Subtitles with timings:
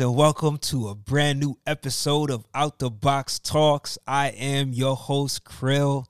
[0.00, 3.98] And welcome to a brand new episode of Out the Box Talks.
[4.06, 6.04] I am your host, Krill.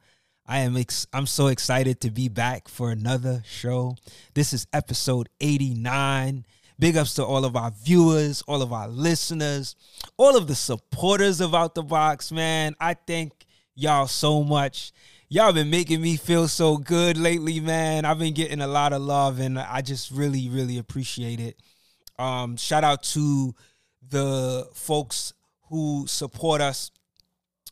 [0.44, 3.96] I am ex- I'm so excited to be back for another show.
[4.34, 6.44] This is episode 89.
[6.78, 9.74] Big ups to all of our viewers, all of our listeners,
[10.18, 12.74] all of the supporters of Out the Box, man.
[12.78, 14.92] I thank y'all so much.
[15.30, 18.04] Y'all been making me feel so good lately, man.
[18.04, 21.56] I've been getting a lot of love and I just really, really appreciate it.
[22.18, 23.54] Um, shout out to
[24.10, 25.34] the folks
[25.68, 26.90] who support us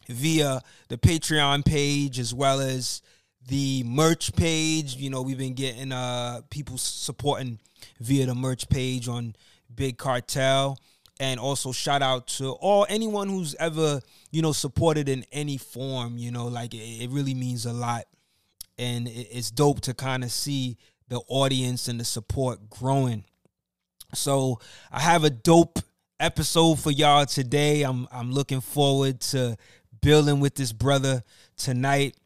[0.08, 3.02] via the Patreon page as well as
[3.48, 4.96] the merch page.
[4.96, 7.58] You know, we've been getting uh people supporting
[8.00, 9.34] via the merch page on
[9.74, 10.78] Big Cartel.
[11.18, 16.18] And also shout out to all anyone who's ever, you know, supported in any form,
[16.18, 18.04] you know, like it, it really means a lot.
[18.76, 20.76] And it, it's dope to kind of see
[21.08, 23.24] the audience and the support growing.
[24.14, 24.60] So
[24.92, 25.78] I have a dope
[26.20, 27.82] episode for y'all today.
[27.82, 29.56] I'm I'm looking forward to
[30.00, 31.22] building with this brother
[31.56, 32.16] tonight.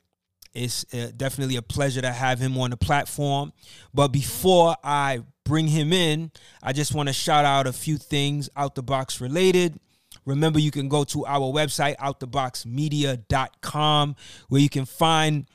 [0.53, 3.53] It's uh, definitely a pleasure to have him on the platform.
[3.95, 8.49] But before I bring him in, I just want to shout out a few things
[8.57, 9.79] out the box related.
[10.27, 14.17] Remember, you can go to our website, outtheboxmedia.com,
[14.49, 15.47] where you can find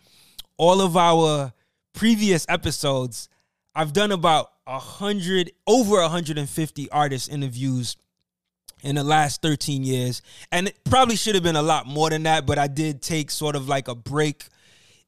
[0.57, 1.53] all of our
[1.93, 3.29] previous episodes.
[3.75, 7.95] I've done about a hundred, over 150 artist interviews
[8.85, 10.21] in the last 13 years.
[10.51, 13.31] And it probably should have been a lot more than that, but I did take
[13.31, 14.45] sort of like a break,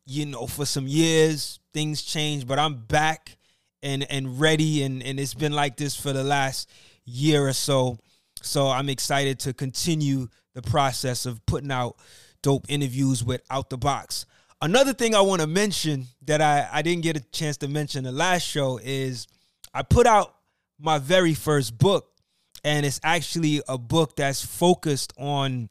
[0.05, 1.59] you know, for some years.
[1.73, 3.37] Things changed, but I'm back
[3.83, 6.69] and and ready and and it's been like this for the last
[7.05, 7.99] year or so.
[8.41, 11.97] So I'm excited to continue the process of putting out
[12.41, 14.25] dope interviews with Out the Box.
[14.59, 18.03] Another thing I want to mention that I, I didn't get a chance to mention
[18.05, 19.27] the last show is
[19.71, 20.33] I put out
[20.79, 22.16] my very first book,
[22.67, 25.69] and it's actually a book that's focused on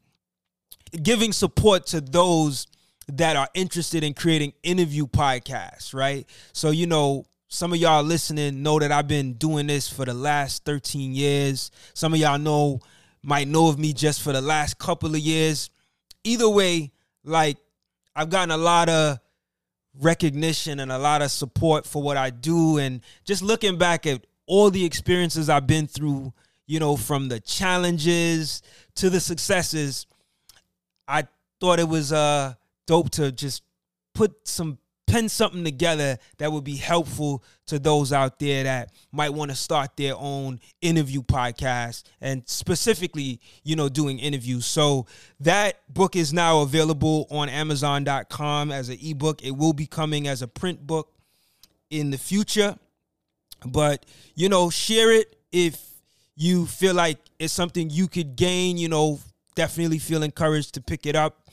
[1.02, 2.66] giving support to those
[3.08, 6.26] that are interested in creating interview podcasts, right?
[6.54, 10.14] So, you know, some of y'all listening know that I've been doing this for the
[10.14, 11.70] last 13 years.
[11.92, 12.80] Some of y'all know
[13.22, 15.68] might know of me just for the last couple of years.
[16.24, 16.92] Either way,
[17.24, 17.58] like
[18.14, 19.18] I've gotten a lot of
[20.00, 22.78] recognition and a lot of support for what I do.
[22.78, 26.32] And just looking back at all the experiences I've been through,
[26.66, 28.62] you know, from the challenges
[28.96, 30.06] to the successes,
[31.06, 31.26] I
[31.60, 32.54] thought it was uh
[32.86, 33.62] dope to just
[34.14, 39.32] put some pen something together that would be helpful to those out there that might
[39.32, 44.66] want to start their own interview podcast and specifically, you know, doing interviews.
[44.66, 45.06] So
[45.40, 49.44] that book is now available on amazon.com as an ebook.
[49.44, 51.12] It will be coming as a print book
[51.90, 52.76] in the future.
[53.64, 54.04] But,
[54.34, 55.95] you know, share it if
[56.36, 59.18] you feel like it's something you could gain, you know,
[59.54, 61.46] definitely feel encouraged to pick it up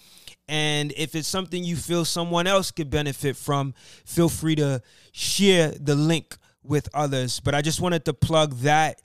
[0.48, 3.74] and if it's something you feel someone else could benefit from,
[4.06, 7.40] feel free to share the link with others.
[7.40, 9.02] But I just wanted to plug that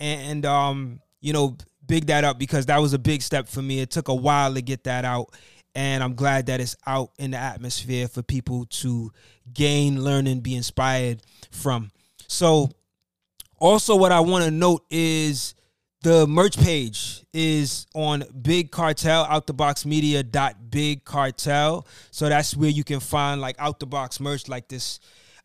[0.00, 3.80] and um, you know, big that up because that was a big step for me.
[3.80, 5.34] It took a while to get that out.
[5.76, 9.12] And I'm glad that it's out in the atmosphere for people to
[9.52, 11.92] gain, learn, and be inspired from.
[12.26, 12.70] So,
[13.60, 15.54] also, what I want to note is
[16.02, 21.86] the merch page is on Big Cartel, out the box media dot big cartel.
[22.10, 24.98] So that's where you can find like out the box merch like this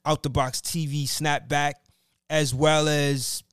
[0.05, 1.73] out the box TV snapback,
[2.29, 3.43] as well as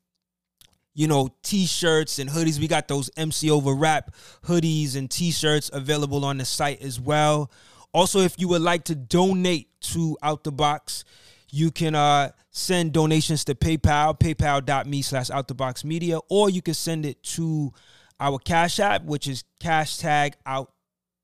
[0.94, 2.60] you know, t-shirts and hoodies.
[2.60, 7.50] We got those MC over rap hoodies and t-shirts available on the site as well.
[7.94, 11.04] Also, if you would like to donate to Out the Box,
[11.52, 17.22] you can uh, send donations to PayPal, paypal.me slash outtheboxmedia, or you can send it
[17.22, 17.72] to
[18.18, 20.72] our Cash App, which is hashtag out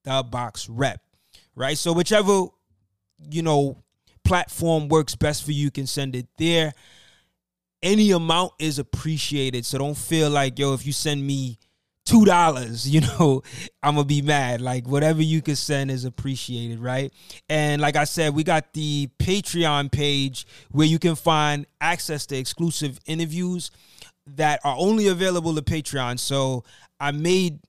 [0.04, 1.00] the box rep.
[1.56, 1.78] Right?
[1.78, 2.44] So whichever,
[3.30, 3.82] you know,
[4.22, 6.74] platform works best for you, you can send it there.
[7.82, 9.64] Any amount is appreciated.
[9.64, 11.58] So don't feel like, yo, if you send me
[12.08, 13.42] two dollars you know
[13.82, 14.62] i'm gonna be mad.
[14.62, 17.12] Like whatever you can send is appreciated right?
[17.50, 22.36] And like i said we got the patreon page where you can find access to
[22.36, 23.70] exclusive interviews
[24.26, 26.18] that are only available to patreon.
[26.18, 26.64] So
[26.98, 27.60] i made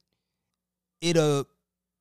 [1.01, 1.45] it a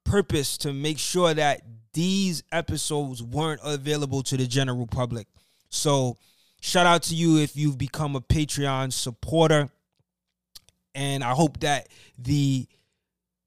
[0.05, 1.63] purpose to make sure that
[1.93, 5.27] these episodes weren't available to the general public.
[5.71, 6.17] So
[6.61, 9.71] shout out to you if you've become a patreon supporter
[10.99, 12.67] and I hope that the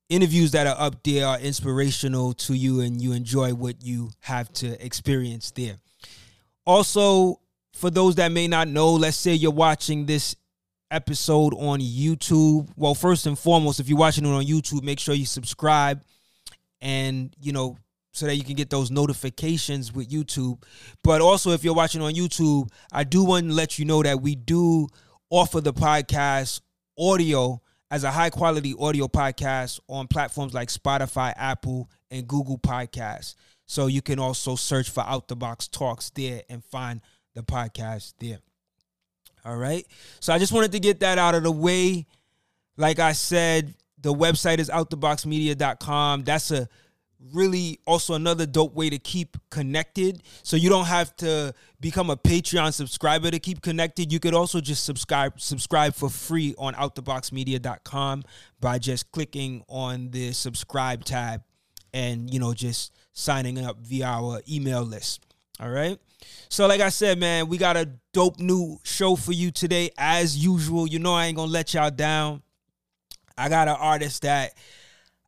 [0.07, 4.51] interviews that are up there are inspirational to you and you enjoy what you have
[4.53, 5.75] to experience there.
[6.65, 7.41] Also,
[7.73, 10.33] for those that may not know, let's say you're watching this
[10.91, 12.69] episode on YouTube.
[12.77, 16.01] Well, first and foremost, if you're watching it on YouTube, make sure you subscribe
[16.79, 17.77] and, you know,
[18.13, 20.63] so that you can get those notifications with YouTube.
[21.03, 24.21] But also, if you're watching on YouTube, I do want to let you know that
[24.21, 24.87] we do
[25.29, 26.61] offer the podcast
[27.01, 27.59] audio
[27.89, 33.35] as a high quality audio podcast on platforms like Spotify, Apple, and Google Podcasts.
[33.65, 37.01] So you can also search for Out the Box Talks there and find
[37.33, 38.39] the podcast there.
[39.43, 39.85] All right.
[40.19, 42.05] So I just wanted to get that out of the way.
[42.77, 46.23] Like I said, the website is outtheboxmedia.com.
[46.23, 46.69] That's a
[47.33, 50.23] really also another dope way to keep connected.
[50.43, 54.11] So you don't have to become a Patreon subscriber to keep connected.
[54.11, 58.23] You could also just subscribe subscribe for free on outtheboxmedia.com
[58.59, 61.43] by just clicking on the subscribe tab
[61.93, 65.25] and you know just signing up via our email list.
[65.59, 65.99] All right.
[66.49, 69.91] So, like I said, man, we got a dope new show for you today.
[69.97, 72.41] As usual, you know I ain't gonna let y'all down.
[73.37, 74.53] I got an artist that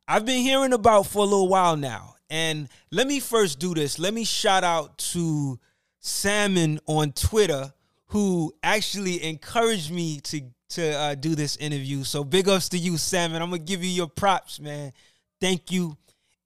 [0.06, 2.16] I've been hearing about for a little while now.
[2.30, 3.98] And let me first do this.
[3.98, 5.58] Let me shout out to
[6.00, 7.72] Salmon on Twitter,
[8.06, 12.02] who actually encouraged me to to uh, do this interview.
[12.02, 13.40] So big ups to you, Salmon.
[13.40, 14.92] I'm gonna give you your props, man.
[15.40, 15.96] Thank you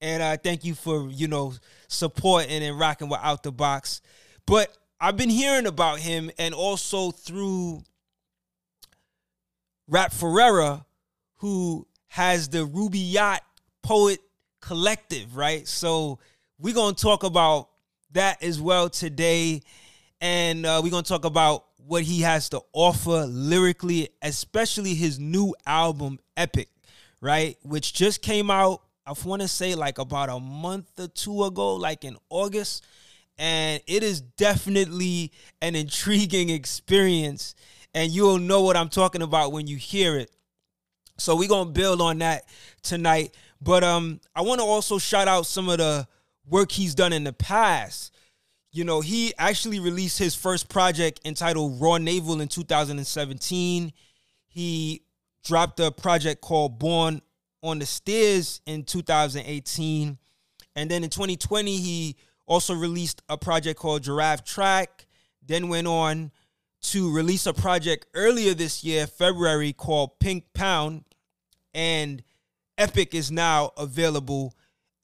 [0.01, 1.55] and uh, thank you for you know
[1.89, 4.01] supporting and rocking with Out the Box.
[4.47, 7.83] But I've been hearing about him, and also through
[9.87, 10.85] Rap Ferrera,
[11.37, 13.43] who has the Ruby Yacht
[13.88, 14.20] Poet
[14.61, 15.67] Collective, right?
[15.67, 16.19] So
[16.58, 17.70] we're gonna talk about
[18.12, 19.62] that as well today,
[20.20, 25.55] and uh, we're gonna talk about what he has to offer lyrically, especially his new
[25.67, 26.69] album, Epic,
[27.23, 27.56] right?
[27.62, 31.76] Which just came out I want to say like about a month or two ago,
[31.76, 32.85] like in August.
[33.38, 35.32] And it is definitely
[35.62, 37.55] an intriguing experience.
[37.94, 40.31] And you'll know what I'm talking about when you hear it.
[41.17, 42.44] So we're gonna build on that
[42.82, 43.35] tonight.
[43.61, 46.07] But um, I want to also shout out some of the
[46.49, 48.15] work he's done in the past.
[48.71, 53.93] You know, he actually released his first project entitled Raw Navel in 2017.
[54.49, 55.03] He
[55.43, 57.23] dropped a project called Born
[57.63, 60.19] on the stairs in 2018.
[60.77, 62.17] And then in 2020, he
[62.47, 65.07] also released a project called Giraffe Track,
[65.45, 66.31] then went on
[66.81, 71.05] to release a project earlier this year, February, called Pink Pound.
[71.75, 72.23] And
[72.79, 74.55] Epic is now available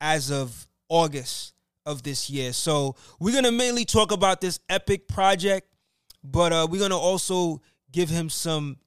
[0.00, 1.54] as of August
[1.84, 2.52] of this year.
[2.52, 5.68] So we're to mainly talk about this Epic project,
[6.22, 7.60] but uh, we're to also
[7.90, 8.78] give him some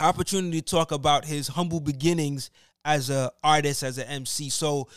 [0.00, 2.50] opportunity to talk about his humble beginnings
[2.84, 4.50] as a artist, as an MC.
[4.50, 4.88] So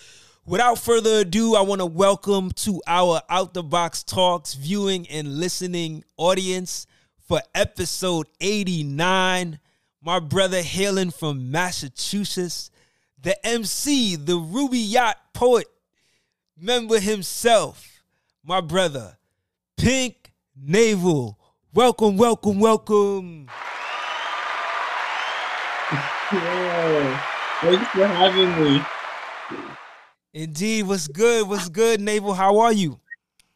[0.45, 5.39] without further ado, I want to welcome to our Out the Box Talks viewing and
[5.39, 6.85] listening audience
[7.27, 9.59] for episode 89.
[10.01, 12.69] My brother hailing from Massachusetts,
[13.21, 15.67] the MC, the Ruby Yacht poet,
[16.57, 18.03] member himself,
[18.43, 19.17] my brother,
[19.77, 21.39] Pink Navel.
[21.73, 23.47] Welcome, welcome, welcome.
[26.31, 27.23] Yeah.
[27.61, 28.81] Thanks for having me.
[30.33, 30.83] Indeed.
[30.83, 31.47] What's good?
[31.47, 32.33] What's good, Navel?
[32.33, 32.99] How are you?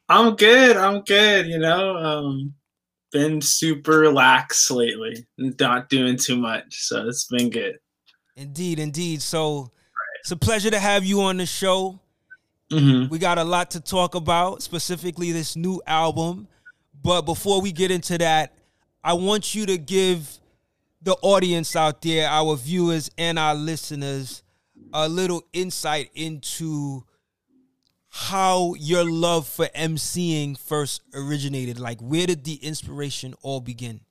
[0.10, 0.78] I'm good.
[0.78, 1.48] I'm good.
[1.48, 2.54] You know, um,
[3.12, 7.78] been super lax lately, not doing too much, so it's been good.
[8.36, 9.22] Indeed, indeed.
[9.22, 9.72] So
[10.22, 12.00] it's a pleasure to have you on the show.
[12.72, 13.10] Mm-hmm.
[13.10, 16.48] We got a lot to talk about, specifically this new album.
[17.04, 18.54] But before we get into that,
[19.04, 20.40] I want you to give
[21.02, 24.44] the audience out there, our viewers and our listeners,
[24.94, 27.04] a little insight into
[28.10, 31.80] how your love for emceeing first originated.
[31.80, 34.02] Like, where did the inspiration all begin?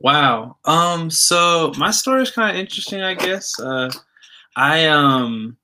[0.00, 0.56] Wow.
[0.64, 1.10] Um.
[1.10, 3.58] So my story is kind of interesting, I guess.
[3.58, 3.90] Uh,
[4.56, 5.56] I um,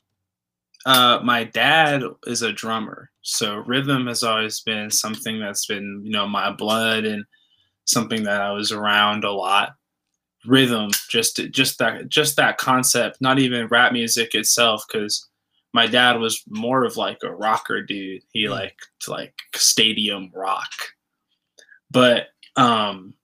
[0.87, 6.11] uh, my dad is a drummer, so rhythm has always been something that's been you
[6.11, 7.25] know my blood and
[7.85, 9.77] something that I was around a lot.
[10.45, 15.29] Rhythm, just just that just that concept, not even rap music itself, because
[15.73, 18.23] my dad was more of like a rocker dude.
[18.33, 18.51] He mm.
[18.51, 20.71] liked like stadium rock.
[21.91, 23.15] But um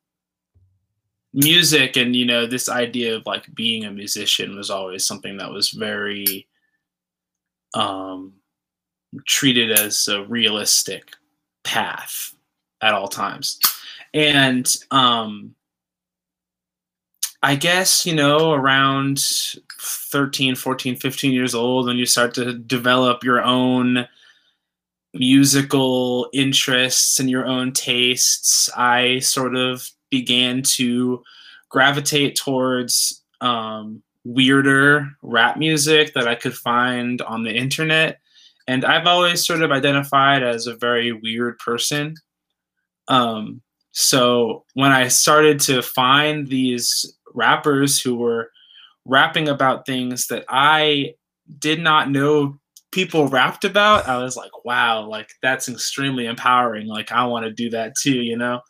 [1.32, 5.50] music and you know this idea of like being a musician was always something that
[5.50, 6.48] was very
[7.74, 8.32] um
[9.26, 11.12] treated as a realistic
[11.64, 12.34] path
[12.82, 13.58] at all times.
[14.14, 15.54] And um,
[17.42, 19.20] I guess, you know, around
[19.80, 24.06] 13, 14, 15 years old, when you start to develop your own
[25.14, 31.22] musical interests and your own tastes, I sort of began to
[31.68, 38.20] gravitate towards um, weirder rap music that I could find on the internet.
[38.66, 42.16] And I've always sort of identified as a very weird person.
[43.08, 43.62] Um,
[43.92, 48.50] so when I started to find these rappers who were
[49.04, 51.14] rapping about things that I
[51.58, 52.58] did not know
[52.92, 56.86] people rapped about, I was like, wow, like that's extremely empowering.
[56.86, 58.60] Like I want to do that too, you know?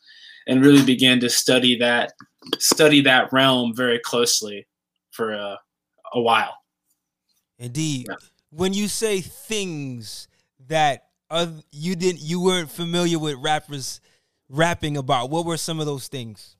[0.47, 2.12] And really began to study that
[2.59, 4.66] study that realm very closely
[5.11, 5.59] for a,
[6.14, 6.56] a while.
[7.59, 8.06] Indeed.
[8.09, 8.16] Yeah.
[8.50, 10.28] When you say things
[10.68, 14.00] that other, you didn't you weren't familiar with rappers
[14.49, 16.56] rapping about, what were some of those things?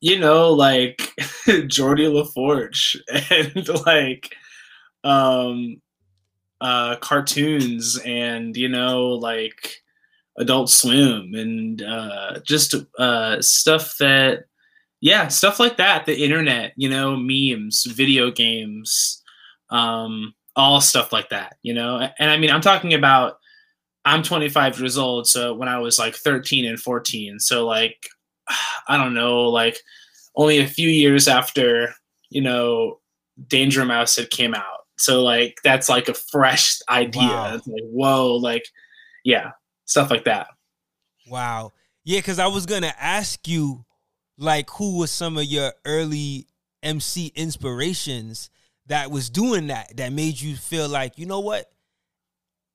[0.00, 0.96] You know, like
[1.46, 2.96] Geordi LaForge
[3.30, 4.34] and like
[5.04, 5.82] um
[6.60, 9.81] uh cartoons and you know like
[10.38, 14.44] Adult Swim and uh just uh stuff that
[15.02, 19.20] yeah, stuff like that, the internet, you know, memes, video games,
[19.68, 22.08] um, all stuff like that, you know.
[22.20, 23.38] And I mean, I'm talking about
[24.04, 27.96] I'm 25 years old, so when I was like 13 and 14, so like
[28.88, 29.76] I don't know, like
[30.36, 31.92] only a few years after,
[32.30, 33.00] you know,
[33.48, 34.86] Danger Mouse had came out.
[34.98, 37.22] So like that's like a fresh idea.
[37.22, 37.52] Wow.
[37.66, 38.68] Like whoa, like
[39.24, 39.50] yeah,
[39.92, 40.48] stuff like that.
[41.28, 41.72] Wow.
[42.04, 43.84] Yeah, cuz I was going to ask you
[44.36, 46.46] like who was some of your early
[46.82, 48.50] MC inspirations
[48.86, 51.70] that was doing that that made you feel like you know what?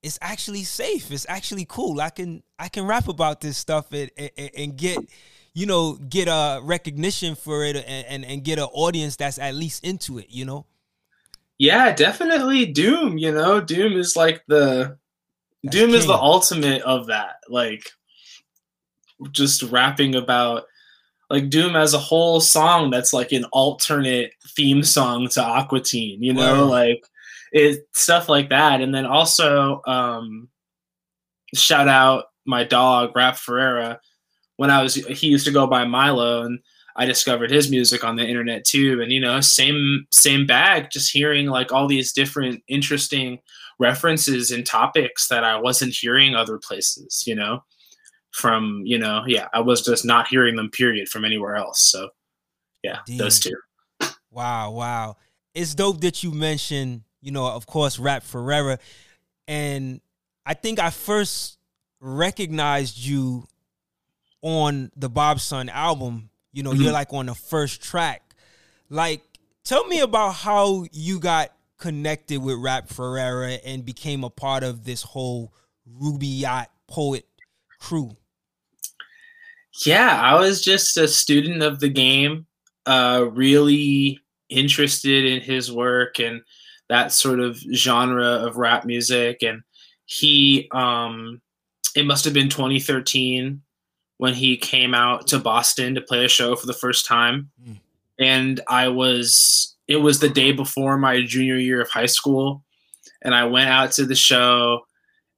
[0.02, 1.12] It's actually safe.
[1.12, 2.00] It's actually cool.
[2.00, 4.98] I can i can rap about this stuff and, and, and get
[5.54, 9.56] you know get a recognition for it and, and, and get an audience that's at
[9.56, 10.66] least into it you know?
[11.58, 13.60] Yeah definitely doom you know?
[13.60, 14.98] Doom is like the
[15.70, 15.96] doom king.
[15.96, 17.90] is the ultimate of that like
[19.32, 20.64] just rapping about
[21.30, 26.24] like Doom as a whole song that's like an alternate theme song to Aqua Teen,
[26.24, 26.72] you know, wow.
[26.72, 27.04] like
[27.52, 28.82] it stuff like that.
[28.82, 30.48] And then also um
[31.54, 34.00] shout out my dog Rap Ferreira.
[34.56, 36.60] When I was he used to go by Milo and
[36.96, 39.02] I discovered his music on the internet too.
[39.02, 43.40] And you know, same same bag, just hearing like all these different interesting
[43.80, 47.64] references and topics that I wasn't hearing other places, you know?
[48.34, 51.82] From you know yeah i was just not hearing them period from anywhere else.
[51.82, 52.10] So
[52.84, 53.18] yeah Damn.
[53.18, 53.56] those two.
[54.30, 55.16] Wow wow.
[55.56, 58.78] It's dope that you mentioned you know of course rap ferreira
[59.48, 60.02] and
[60.46, 61.58] i think i first
[62.00, 63.48] recognized you
[64.44, 66.82] on the Bob's Son album you know mm-hmm.
[66.82, 68.34] you're like on the first track.
[68.90, 69.22] Like
[69.64, 74.84] tell me about how you got connected with rap ferreira and became a part of
[74.84, 75.54] this whole
[75.86, 77.26] ruby yacht poet
[77.80, 78.16] crew
[79.86, 82.48] yeah, I was just a student of the game,
[82.86, 84.20] uh, really
[84.50, 86.42] interested in his work and
[86.90, 89.44] that sort of genre of rap music.
[89.44, 89.62] And
[90.06, 91.42] he, um,
[91.96, 93.62] it must have been 2013
[94.18, 97.52] when he came out to Boston to play a show for the first time.
[97.64, 97.80] Mm.
[98.20, 102.64] And I was, it was the day before my junior year of high school.
[103.24, 104.82] And I went out to the show,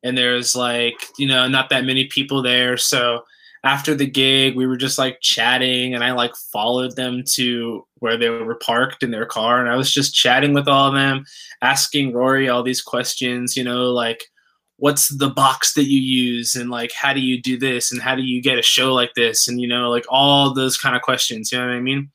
[0.03, 2.77] and there's like, you know, not that many people there.
[2.77, 3.23] So,
[3.63, 8.17] after the gig, we were just like chatting, and I like followed them to where
[8.17, 11.25] they were parked in their car, and I was just chatting with all of them,
[11.61, 14.23] asking Rory all these questions, you know, like
[14.79, 18.15] what's the box that you use and like how do you do this and how
[18.15, 21.01] do you get a show like this and you know like all those kind of
[21.01, 22.09] questions you know what i mean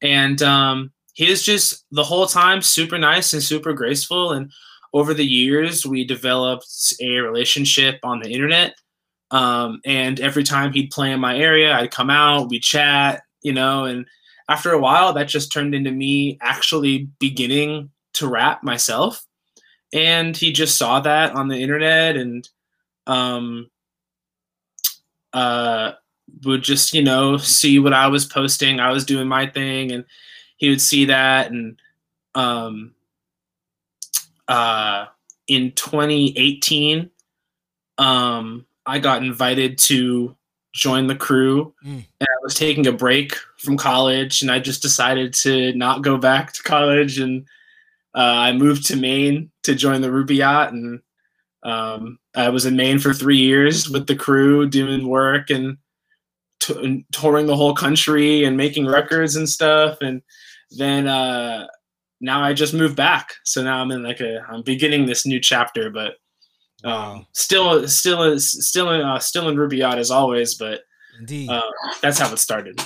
[0.00, 4.50] and um he is just the whole time super nice and super graceful and
[4.94, 8.74] over the years we developed a relationship on the internet
[9.32, 13.52] um, and every time he'd play in my area, I'd come out, we'd chat, you
[13.52, 14.06] know, and
[14.48, 19.24] after a while, that just turned into me actually beginning to rap myself.
[19.94, 22.46] And he just saw that on the internet and
[23.06, 23.70] um,
[25.32, 25.92] uh,
[26.44, 28.80] would just, you know, see what I was posting.
[28.80, 30.04] I was doing my thing, and
[30.62, 31.50] he would see that.
[31.50, 31.76] And
[32.36, 32.94] um,
[34.46, 35.06] uh,
[35.48, 37.10] in 2018,
[37.98, 40.36] um, I got invited to
[40.72, 41.96] join the crew mm.
[41.96, 46.16] and I was taking a break from college and I just decided to not go
[46.16, 47.44] back to college and
[48.14, 51.00] uh, I moved to Maine to join the Ruby Yacht and
[51.64, 55.76] um, I was in Maine for three years with the crew doing work and,
[56.60, 60.22] t- and touring the whole country and making records and stuff and
[60.76, 61.66] then uh,
[62.20, 65.40] now I just moved back so now I'm in like a I'm beginning this new
[65.40, 66.14] chapter but
[66.84, 70.80] um, still, still, still in, uh, still in Ruby Yacht as always, but
[71.18, 71.50] Indeed.
[71.50, 71.62] Uh,
[72.00, 72.80] that's how it started.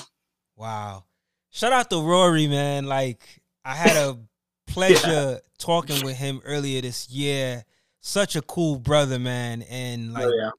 [0.56, 1.04] Wow.
[1.50, 2.86] Shout out to Rory, man.
[2.86, 3.22] Like
[3.64, 4.18] I had a
[4.66, 5.36] pleasure yeah.
[5.58, 7.64] talking with him earlier this year.
[8.00, 10.50] Such a cool brother, man, and like oh, yeah.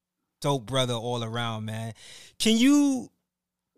[0.41, 1.93] dope brother all around, man.
[2.39, 3.09] Can you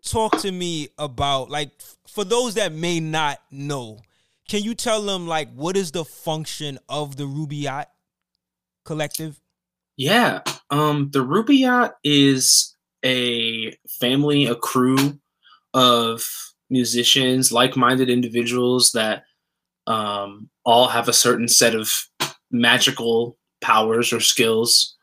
[0.04, 1.70] talk to me about like
[2.06, 4.00] for those that may not know,
[4.48, 7.88] can you tell them like what is the function of the Ruby Yacht
[8.84, 9.40] collective?
[9.96, 10.40] Yeah.
[10.70, 15.20] Um the Ruby Yacht is a family, a crew
[15.74, 16.24] of
[16.68, 19.24] musicians, like-minded individuals that
[19.86, 21.90] um, all have a certain set of
[22.50, 24.96] magical powers or skills,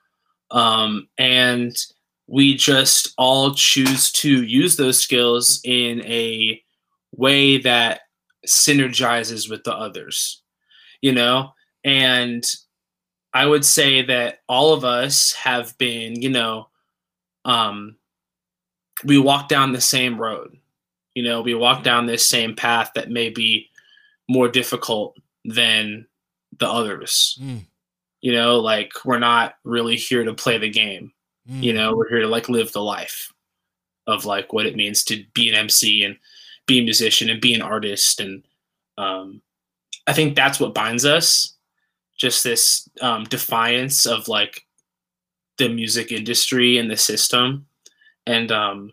[0.51, 1.75] um, and
[2.27, 6.61] we just all choose to use those skills in a
[7.11, 8.01] way that
[8.45, 10.41] synergizes with the others,
[11.01, 11.53] you know,
[11.83, 12.43] and
[13.33, 16.69] I would say that all of us have been, you know,
[17.45, 17.95] um,
[19.03, 20.57] we walk down the same road.
[21.13, 23.69] You know, we walk down this same path that may be
[24.27, 26.07] more difficult than
[26.59, 27.39] the others.
[27.41, 27.65] Mm.
[28.21, 31.11] You know, like we're not really here to play the game.
[31.49, 31.63] Mm.
[31.63, 33.31] You know, we're here to like live the life
[34.05, 36.17] of like what it means to be an MC and
[36.65, 38.19] be a musician and be an artist.
[38.19, 38.43] And
[38.97, 39.41] um,
[40.07, 41.55] I think that's what binds us.
[42.17, 44.65] Just this um, defiance of like
[45.57, 47.67] the music industry and the system.
[48.25, 48.91] And um,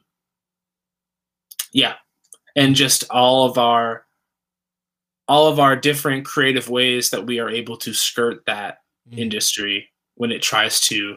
[1.72, 1.94] yeah,
[2.54, 4.06] and just all of our
[5.26, 8.78] all of our different creative ways that we are able to skirt that
[9.10, 9.18] mm.
[9.18, 11.16] industry when it tries to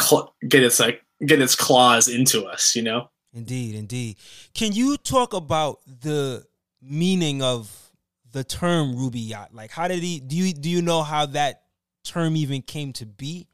[0.00, 3.10] cl- get its like get its claws into us, you know.
[3.32, 4.16] Indeed, indeed.
[4.54, 6.46] Can you talk about the
[6.80, 7.92] meaning of
[8.32, 9.54] the term Ruby Yacht?
[9.54, 10.20] Like, how did he?
[10.20, 11.62] Do you do you know how that
[12.04, 13.48] term even came to be?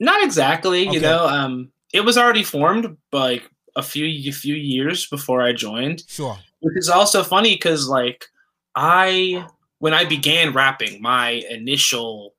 [0.00, 0.88] Not exactly.
[0.88, 0.96] Okay.
[0.96, 5.52] You know, um, it was already formed, like a few a few years before I
[5.52, 6.02] joined.
[6.08, 6.38] Sure.
[6.60, 8.26] Which is also funny because like
[8.74, 9.46] I
[9.78, 12.34] when I began rapping, my initial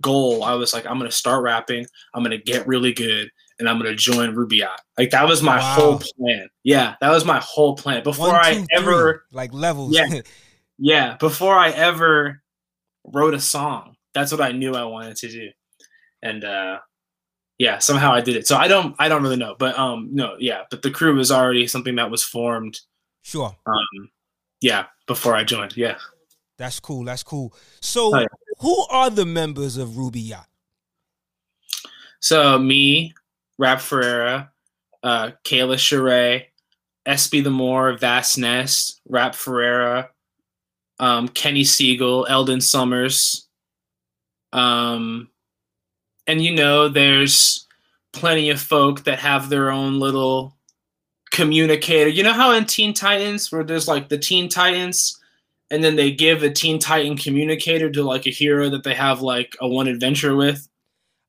[0.00, 3.78] goal, I was like, I'm gonna start rapping, I'm gonna get really good, and I'm
[3.78, 4.80] gonna join Ruby Yacht.
[4.96, 5.74] Like that was my wow.
[5.74, 6.48] whole plan.
[6.64, 8.02] Yeah, that was my whole plan.
[8.02, 9.94] Before One, two, I ever three, like levels.
[9.94, 10.20] Yeah.
[10.78, 11.16] yeah.
[11.16, 12.42] Before I ever
[13.12, 13.96] wrote a song.
[14.14, 15.48] That's what I knew I wanted to do.
[16.22, 16.78] And uh
[17.58, 18.46] yeah, somehow I did it.
[18.46, 21.30] So I don't I don't really know, but um no, yeah, but the crew was
[21.30, 22.80] already something that was formed.
[23.22, 23.54] Sure.
[23.66, 24.10] Um
[24.60, 25.76] yeah, before I joined.
[25.76, 25.98] Yeah.
[26.58, 27.04] That's cool.
[27.04, 27.54] That's cool.
[27.80, 28.26] So oh, yeah.
[28.58, 30.48] who are the members of Ruby Yacht?
[32.20, 33.14] So me,
[33.58, 34.50] Rap Ferreira,
[35.02, 36.44] uh Kayla Sheree,
[37.06, 40.10] SB the Moor, Vast Nest, Rap Ferreira,
[40.98, 43.46] um, Kenny Segal, Eldon Summers,
[44.52, 45.28] um
[46.26, 47.66] and you know there's
[48.12, 50.56] plenty of folk that have their own little
[51.30, 55.17] communicator you know how in teen titans where there's like the teen titans
[55.70, 59.20] and then they give a teen titan communicator to like a hero that they have
[59.20, 60.68] like a one adventure with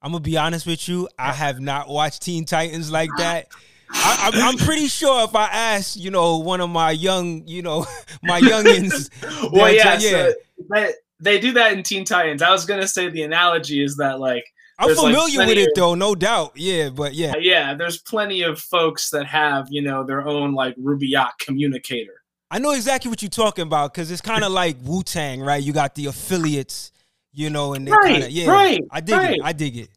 [0.02, 3.20] i'm gonna be honest with you i have not watched teen titans like ah.
[3.20, 3.48] that
[3.92, 7.88] I, am pretty sure if I ask, you know, one of my young, you know,
[8.22, 9.10] my youngins,
[9.52, 10.30] well, yeah, yeah.
[10.72, 12.42] So they do that in Teen Titans.
[12.42, 14.46] I was gonna say the analogy is that like
[14.78, 16.54] I'm familiar like with it of, though, no doubt.
[16.56, 17.74] Yeah, but yeah, yeah.
[17.74, 22.19] There's plenty of folks that have you know their own like Ruby Yacht communicator.
[22.52, 25.62] I know exactly what you're talking about because it's kind of like Wu Tang, right?
[25.62, 26.92] You got the affiliates,
[27.32, 28.50] you know, and they right, kind of yeah.
[28.50, 29.32] Right, I dig right.
[29.36, 29.42] it.
[29.44, 29.90] I dig it.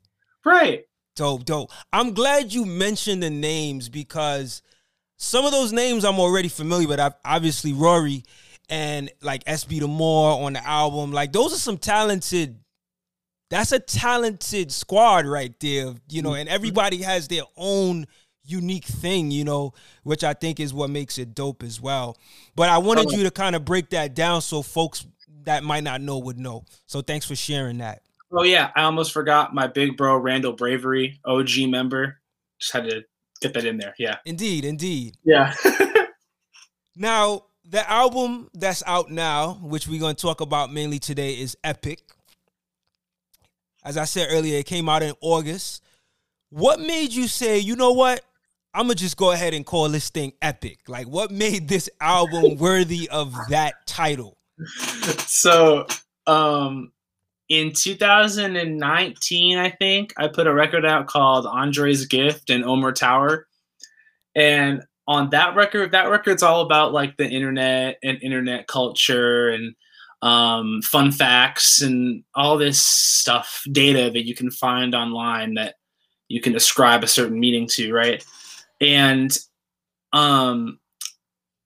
[0.44, 0.84] Right.
[1.16, 1.70] Dope, dope.
[1.92, 4.62] I'm glad you mentioned the names because
[5.16, 7.00] some of those names I'm already familiar with.
[7.24, 8.24] Obviously, Rory
[8.68, 11.12] and like SB the Moor on the album.
[11.12, 12.58] Like those are some talented
[13.52, 16.54] that's a talented squad right there, you know, and mm-hmm.
[16.54, 18.06] everybody has their own
[18.52, 22.16] unique thing, you know, which I think is what makes it dope as well.
[22.54, 23.10] But I wanted oh.
[23.10, 25.06] you to kind of break that down so folks
[25.44, 26.64] that might not know would know.
[26.86, 28.02] So thanks for sharing that.
[28.32, 32.18] Oh yeah, I almost forgot my big bro Randall Bravery, OG member.
[32.58, 33.04] Just had to
[33.40, 33.94] get that in there.
[33.98, 34.16] Yeah.
[34.24, 35.16] Indeed, indeed.
[35.24, 35.54] Yeah.
[36.96, 41.56] now, the album that's out now, which we're going to talk about mainly today, is
[41.62, 42.00] Epic.
[43.84, 45.82] As I said earlier, it came out in August.
[46.50, 48.24] What made you say, you know what?
[48.74, 50.80] I'm gonna just go ahead and call this thing epic.
[50.88, 54.38] Like, what made this album worthy of that title?
[55.26, 55.86] So,
[56.26, 56.92] um,
[57.48, 63.46] in 2019, I think I put a record out called Andre's Gift and Omer Tower,
[64.34, 69.74] and on that record, that record's all about like the internet and internet culture and
[70.22, 75.74] um, fun facts and all this stuff, data that you can find online that
[76.28, 78.24] you can ascribe a certain meaning to, right?
[78.82, 79.38] And
[80.12, 80.78] um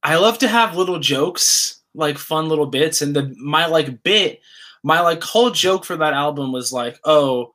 [0.07, 3.03] I love to have little jokes, like fun little bits.
[3.03, 4.41] And the my like bit,
[4.85, 7.55] my like whole joke for that album was like, oh,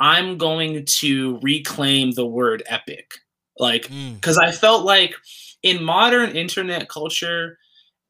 [0.00, 3.14] I'm going to reclaim the word epic.
[3.60, 4.42] Like, because mm.
[4.42, 5.14] I felt like
[5.62, 7.58] in modern internet culture,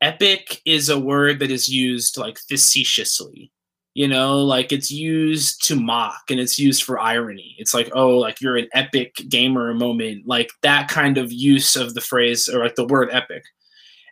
[0.00, 3.52] epic is a word that is used like facetiously
[3.94, 7.54] you know like it's used to mock and it's used for irony.
[7.58, 11.94] It's like oh like you're an epic gamer moment like that kind of use of
[11.94, 13.44] the phrase or like the word epic.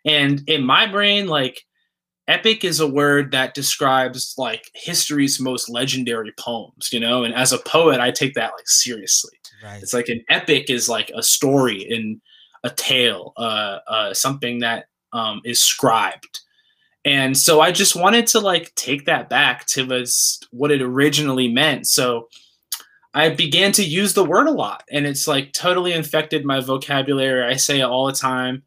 [0.04, 1.62] And in my brain like
[2.28, 7.24] epic is a word that describes like history's most legendary poems you know?
[7.24, 9.36] And as a poet i take that like seriously.
[9.64, 9.82] Right.
[9.82, 12.20] it's like an epic is like a story and
[12.64, 16.40] a tale uh, uh something that um is scribed
[17.04, 21.48] and so i just wanted to like take that back to was what it originally
[21.48, 21.86] meant.
[21.86, 22.28] So
[23.14, 27.44] i began to use the word a lot and it's like totally infected my vocabulary.
[27.44, 28.62] I say it all the time.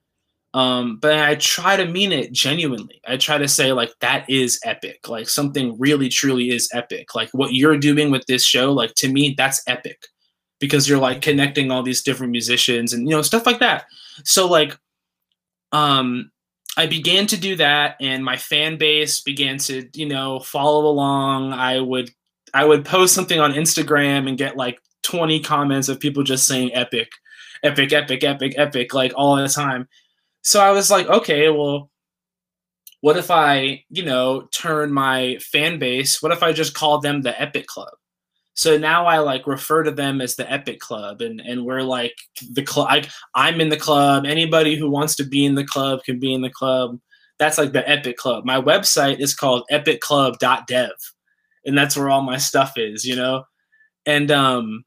[0.53, 3.01] Um, but i try to mean it genuinely.
[3.05, 5.09] I try to say like that is epic.
[5.09, 7.13] Like something really truly is epic.
[7.15, 10.07] Like what you're doing with this show like to me that's epic.
[10.59, 13.85] Because you're like connecting all these different musicians and you know stuff like that.
[14.23, 14.77] So like
[15.71, 16.31] um
[16.77, 21.53] I began to do that, and my fan base began to, you know, follow along.
[21.53, 22.11] I would,
[22.53, 26.73] I would post something on Instagram and get like 20 comments of people just saying
[26.73, 27.09] epic,
[27.63, 29.87] epic, epic, epic, epic, like all the time.
[30.41, 31.89] So I was like, okay, well,
[33.01, 36.21] what if I, you know, turn my fan base?
[36.21, 37.93] What if I just call them the Epic Club?
[38.55, 42.15] So now I like refer to them as the Epic Club, and and we're like
[42.51, 43.05] the club.
[43.35, 44.25] I'm in the club.
[44.25, 46.99] Anybody who wants to be in the club can be in the club.
[47.37, 48.45] That's like the Epic Club.
[48.45, 50.91] My website is called epicclub.dev,
[51.65, 53.05] and that's where all my stuff is.
[53.05, 53.43] You know,
[54.05, 54.85] and um,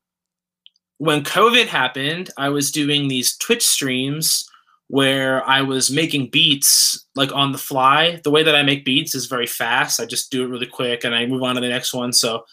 [0.97, 4.49] when COVID happened, I was doing these Twitch streams
[4.87, 8.19] where I was making beats like on the fly.
[8.25, 10.01] The way that I make beats is very fast.
[10.01, 12.15] I just do it really quick and I move on to the next one.
[12.15, 12.45] So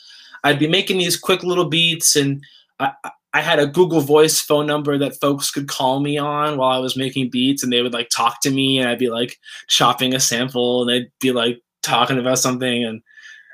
[0.46, 2.42] I'd be making these quick little beats, and
[2.80, 2.92] I,
[3.34, 6.78] I had a Google Voice phone number that folks could call me on while I
[6.78, 10.14] was making beats, and they would like talk to me, and I'd be like chopping
[10.14, 13.02] a sample, and they'd be like talking about something, and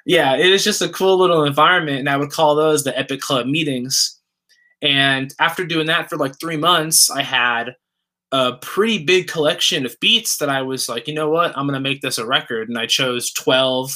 [0.05, 3.21] yeah, it was just a cool little environment, and I would call those the Epic
[3.21, 4.19] Club meetings.
[4.81, 7.75] And after doing that for like three months, I had
[8.31, 11.79] a pretty big collection of beats that I was like, you know what, I'm gonna
[11.79, 13.93] make this a record, and I chose twelve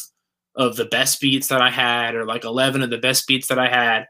[0.55, 3.59] of the best beats that I had, or like 11 of the best beats that
[3.59, 4.07] I had.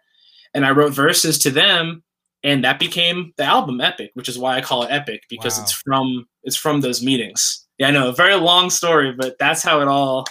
[0.53, 2.03] And I wrote verses to them,
[2.43, 5.63] and that became the album Epic, which is why I call it Epic because wow.
[5.63, 7.65] it's from it's from those meetings.
[7.77, 10.25] Yeah, I know, a very long story, but that's how it all.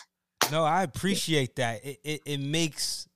[0.51, 1.85] No, I appreciate that.
[1.85, 3.09] It, it it makes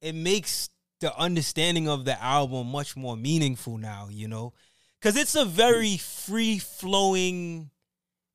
[0.00, 4.08] it makes the understanding of the album much more meaningful now.
[4.10, 4.54] You know,
[5.00, 7.70] because it's a very free flowing.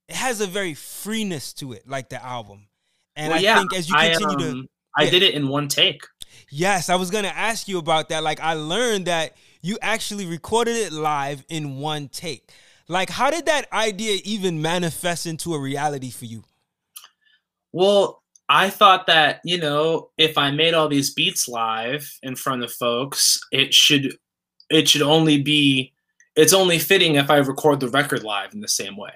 [0.10, 2.68] It has a very freeness to it, like the album.
[3.16, 5.48] And well, I yeah, think as you continue I, um, to, I did it in
[5.48, 6.02] one take.
[6.50, 8.24] Yes, I was gonna ask you about that.
[8.24, 12.52] Like, I learned that you actually recorded it live in one take.
[12.88, 16.44] Like, how did that idea even manifest into a reality for you?
[17.72, 22.64] Well, I thought that, you know, if I made all these beats live in front
[22.64, 24.18] of folks, it should
[24.70, 25.94] it should only be
[26.36, 29.12] it's only fitting if I record the record live in the same way.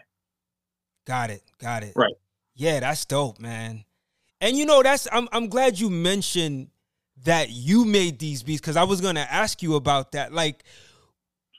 [1.05, 1.43] Got it.
[1.59, 1.93] Got it.
[1.95, 2.13] Right.
[2.55, 3.84] Yeah, that's dope, man.
[4.45, 6.67] And you know, that's I'm I'm glad you mentioned
[7.23, 10.33] that you made these beats because I was gonna ask you about that.
[10.33, 10.63] Like,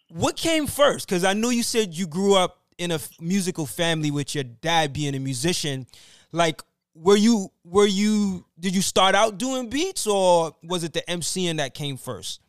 [0.09, 1.09] what came first?
[1.09, 4.93] Because I know you said you grew up in a musical family with your dad
[4.93, 5.89] being a musician.
[6.31, 6.63] Like,
[6.95, 11.57] were you were you did you start out doing beats or was it the MCing
[11.57, 12.41] that came first?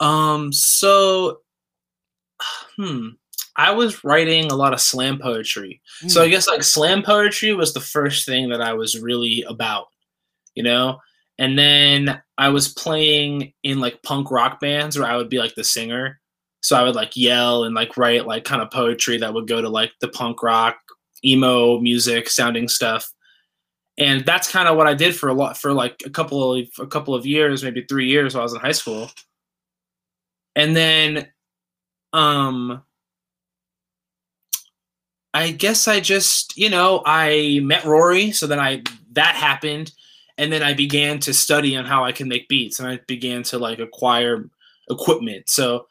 [0.00, 0.50] Um.
[0.50, 1.40] So,
[2.78, 3.08] hmm.
[3.56, 5.80] I was writing a lot of slam poetry.
[6.04, 6.10] Mm.
[6.10, 6.30] So I hmm.
[6.32, 9.86] guess like slam poetry was the first thing that I was really about,
[10.54, 10.98] you know?
[11.38, 15.54] And then I was playing in like punk rock bands where I would be like
[15.54, 16.20] the singer.
[16.60, 19.60] So I would like yell and like write like kind of poetry that would go
[19.60, 20.76] to like the punk rock,
[21.24, 23.10] emo music sounding stuff.
[23.98, 26.66] And that's kind of what I did for a lot for like a couple of
[26.78, 29.10] a couple of years, maybe 3 years while I was in high school.
[30.54, 31.28] And then
[32.12, 32.82] um
[35.36, 39.92] I guess I just, you know, I met Rory, so then I that happened,
[40.38, 43.42] and then I began to study on how I can make beats, and I began
[43.44, 44.48] to like acquire
[44.88, 45.50] equipment.
[45.50, 45.88] So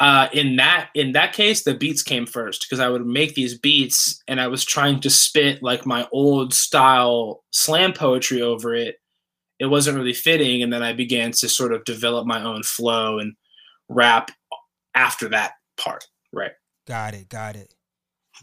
[0.00, 3.56] uh, in that in that case, the beats came first because I would make these
[3.56, 8.96] beats, and I was trying to spit like my old style slam poetry over it.
[9.60, 13.20] It wasn't really fitting, and then I began to sort of develop my own flow
[13.20, 13.34] and
[13.88, 14.32] rap
[14.96, 16.52] after that part, right?
[16.88, 17.72] Got it, got it.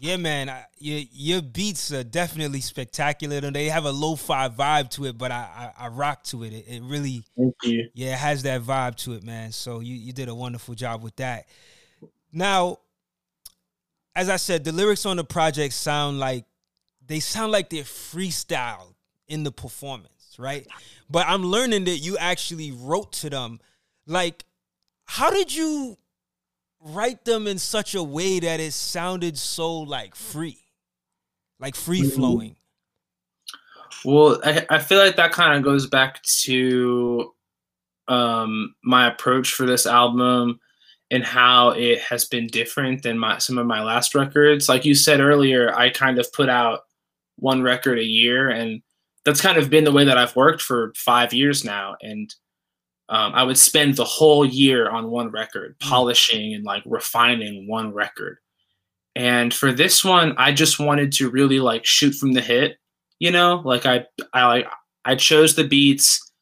[0.00, 4.90] Yeah, man, I, your your beats are definitely spectacular, and they have a lo-fi vibe
[4.90, 5.16] to it.
[5.16, 6.52] But I I, I rock to it.
[6.52, 6.64] it.
[6.68, 7.88] It really, Thank you.
[7.94, 9.52] yeah, it has that vibe to it, man.
[9.52, 11.46] So you you did a wonderful job with that.
[12.32, 12.80] Now,
[14.14, 16.44] as I said, the lyrics on the project sound like
[17.06, 18.94] they sound like they're freestyle
[19.28, 20.66] in the performance, right?
[21.08, 23.60] But I'm learning that you actually wrote to them.
[24.06, 24.44] Like,
[25.04, 25.96] how did you
[26.86, 30.58] write them in such a way that it sounded so like free,
[31.58, 32.56] like free flowing?
[34.04, 37.32] Well, I, I feel like that kind of goes back to
[38.08, 40.60] um, my approach for this album
[41.10, 44.68] and how it has been different than my some of my last records.
[44.68, 46.80] Like you said earlier, I kind of put out
[47.36, 48.82] one record a year, and
[49.24, 51.96] that's kind of been the way that I've worked for five years now.
[52.00, 52.32] And
[53.08, 57.92] um, I would spend the whole year on one record, polishing and like refining one
[57.92, 58.38] record.
[59.14, 62.76] And for this one, I just wanted to really like shoot from the hip,
[63.18, 64.66] you know, like I I like
[65.04, 66.32] I chose the beats,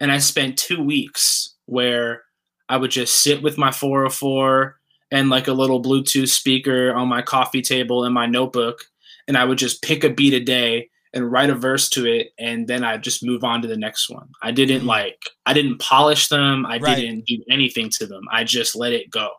[0.00, 2.22] and I spent two weeks where
[2.68, 4.76] I would just sit with my 404
[5.10, 8.84] and like a little Bluetooth speaker on my coffee table and my notebook,
[9.28, 12.32] and I would just pick a beat a day and write a verse to it,
[12.38, 14.28] and then I just move on to the next one.
[14.42, 14.86] I didn't Mm.
[14.86, 16.66] like I didn't polish them.
[16.66, 16.96] I Right.
[16.96, 18.24] didn't do anything to them.
[18.30, 19.30] I just let it go,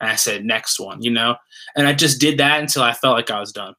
[0.00, 1.36] and I said next one, you know,
[1.76, 3.74] and I just did that until I felt like I was done.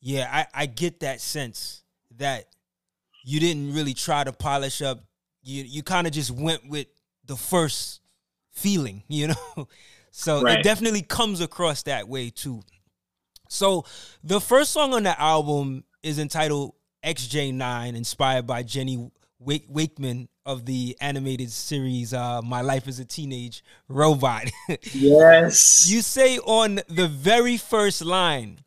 [0.00, 1.82] Yeah, I, I get that sense
[2.16, 2.46] that
[3.24, 5.00] you didn't really try to polish up.
[5.42, 6.86] You you kind of just went with
[7.24, 8.00] the first
[8.52, 9.68] feeling, you know.
[10.10, 12.62] So it definitely comes across that way too.
[13.48, 13.84] So
[14.24, 20.64] the first song on the album is entitled XJ9, inspired by Jenny Wake- Wakeman of
[20.64, 24.50] the animated series uh, My Life as a Teenage Robot.
[24.92, 25.88] Yes.
[25.90, 28.60] You say on the very first line,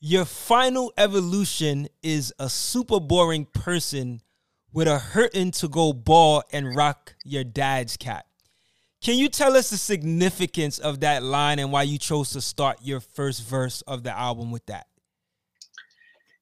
[0.00, 4.22] your final evolution is a super boring person
[4.72, 8.26] with a hurting to go ball and rock your dad's cap.
[9.02, 12.78] Can you tell us the significance of that line and why you chose to start
[12.82, 14.86] your first verse of the album with that?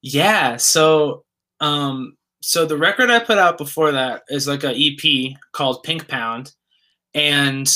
[0.09, 1.25] Yeah, so
[1.61, 6.07] um so the record I put out before that is like a EP called Pink
[6.07, 6.53] Pound
[7.13, 7.67] and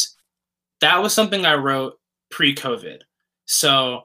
[0.81, 1.95] that was something I wrote
[2.31, 2.99] pre-COVID.
[3.47, 4.03] So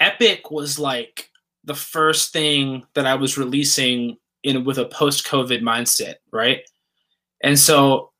[0.00, 1.28] Epic was like
[1.64, 6.60] the first thing that I was releasing in with a post-COVID mindset, right?
[7.42, 8.10] And so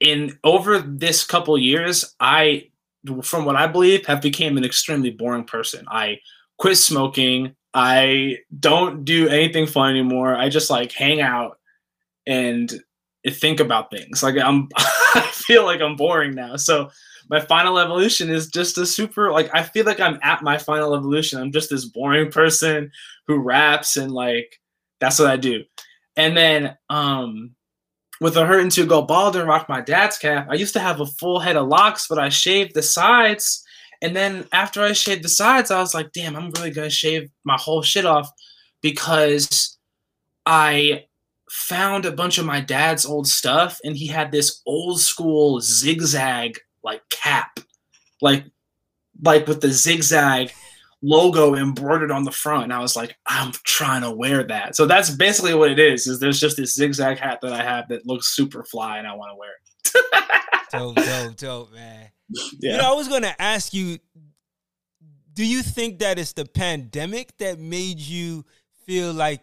[0.00, 2.70] in over this couple years, I
[3.22, 5.84] from what I believe have became an extremely boring person.
[5.88, 6.18] I
[6.58, 7.54] quit smoking.
[7.74, 10.34] I don't do anything fun anymore.
[10.34, 11.58] I just like hang out
[12.26, 12.72] and
[13.30, 14.22] think about things.
[14.22, 16.56] Like I'm I feel like I'm boring now.
[16.56, 16.90] So
[17.30, 20.94] my final evolution is just a super like I feel like I'm at my final
[20.94, 21.40] evolution.
[21.40, 22.90] I'm just this boring person
[23.26, 24.60] who raps and like
[25.00, 25.64] that's what I do.
[26.16, 27.54] And then um
[28.20, 30.80] with a hurt and to go bald and rock my dad's cap, I used to
[30.80, 33.64] have a full head of locks, but I shaved the sides.
[34.00, 37.30] And then after I shaved the sides, I was like, damn, I'm really gonna shave
[37.44, 38.30] my whole shit off
[38.80, 39.78] because
[40.46, 41.04] I
[41.50, 46.58] found a bunch of my dad's old stuff and he had this old school zigzag
[46.82, 47.60] like cap.
[48.20, 48.44] Like
[49.22, 50.52] like with the zigzag
[51.02, 52.64] logo embroidered on the front.
[52.64, 54.76] And I was like, I'm trying to wear that.
[54.76, 57.88] So that's basically what it is, is there's just this zigzag hat that I have
[57.88, 59.58] that looks super fly and I want to wear it.
[60.70, 62.10] Dope, dope, dope, man.
[62.60, 62.72] yeah.
[62.72, 63.98] You know, I was gonna ask you,
[65.32, 68.44] do you think that it's the pandemic that made you
[68.86, 69.40] feel like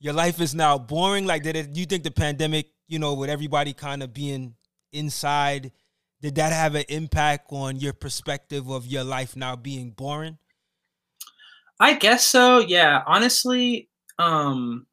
[0.00, 1.26] your life is now boring?
[1.26, 4.54] Like, did it, you think the pandemic, you know, with everybody kind of being
[4.92, 5.72] inside,
[6.20, 10.38] did that have an impact on your perspective of your life now being boring?
[11.78, 12.58] I guess so.
[12.58, 13.02] Yeah.
[13.06, 14.86] Honestly, um,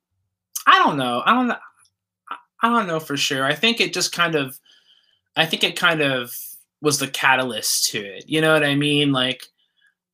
[0.67, 1.23] I don't know.
[1.25, 1.57] I don't know.
[2.61, 3.45] I don't know for sure.
[3.45, 4.59] I think it just kind of,
[5.35, 6.35] I think it kind of
[6.85, 8.23] was the catalyst to it.
[8.27, 9.11] You know what I mean?
[9.11, 9.43] Like,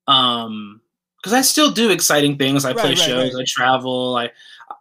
[0.07, 0.81] um,
[1.17, 2.65] because I still do exciting things.
[2.65, 3.33] I play Right, right, shows.
[3.35, 3.41] right.
[3.41, 4.15] I travel.
[4.15, 4.31] I,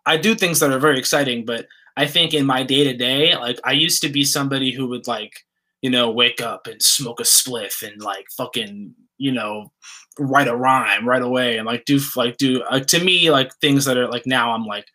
[0.07, 1.45] I do things that are very exciting.
[1.45, 1.67] But
[1.99, 5.07] I think in my day to day, like I used to be somebody who would
[5.07, 5.45] like,
[5.83, 9.71] you know, wake up and smoke a spliff and like fucking, you know,
[10.19, 13.85] write a rhyme right away and like do like do uh, to me like things
[13.85, 14.87] that are like now I'm like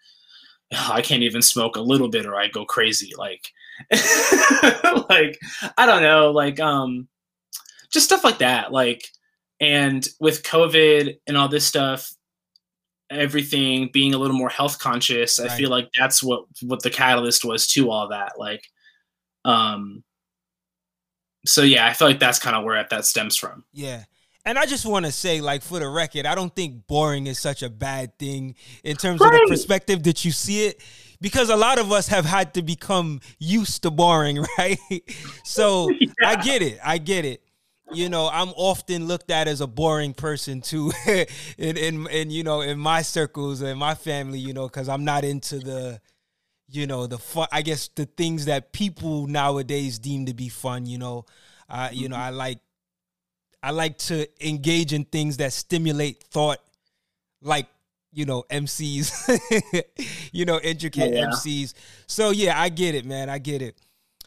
[0.90, 3.52] I can't even smoke a little bit or I go crazy like
[5.10, 5.40] like
[5.78, 7.08] I don't know like um
[7.92, 9.06] just stuff like that like
[9.60, 12.14] and with COVID and all this stuff
[13.10, 17.46] everything being a little more health conscious I feel like that's what what the catalyst
[17.46, 18.66] was to all that like
[19.44, 20.04] um
[21.46, 23.64] so yeah, I feel like that's kind of where that stems from.
[23.72, 24.04] Yeah.
[24.48, 27.40] And I just want to say, like, for the record, I don't think boring is
[27.40, 29.34] such a bad thing in terms right.
[29.34, 30.84] of the perspective that you see it,
[31.22, 34.80] because a lot of us have had to become used to boring, right?
[35.44, 36.08] so yeah.
[36.24, 36.80] I get it.
[36.84, 37.42] I get it.
[37.92, 42.44] You know, I'm often looked at as a boring person too, in, in in you
[42.44, 46.02] know in my circles and my family, you know, because I'm not into the,
[46.68, 47.48] you know, the fun.
[47.52, 50.88] I guess the things that people nowadays deem to be fun.
[50.88, 51.26] You know,
[51.70, 52.60] uh, you know, I like
[53.62, 56.60] I like to engage in things that stimulate thought,
[57.42, 57.68] like
[58.16, 59.84] you know MCs,
[60.32, 61.28] you know intricate yeah.
[61.28, 61.74] MCs.
[62.08, 63.30] So yeah, I get it, man.
[63.30, 63.78] I get it.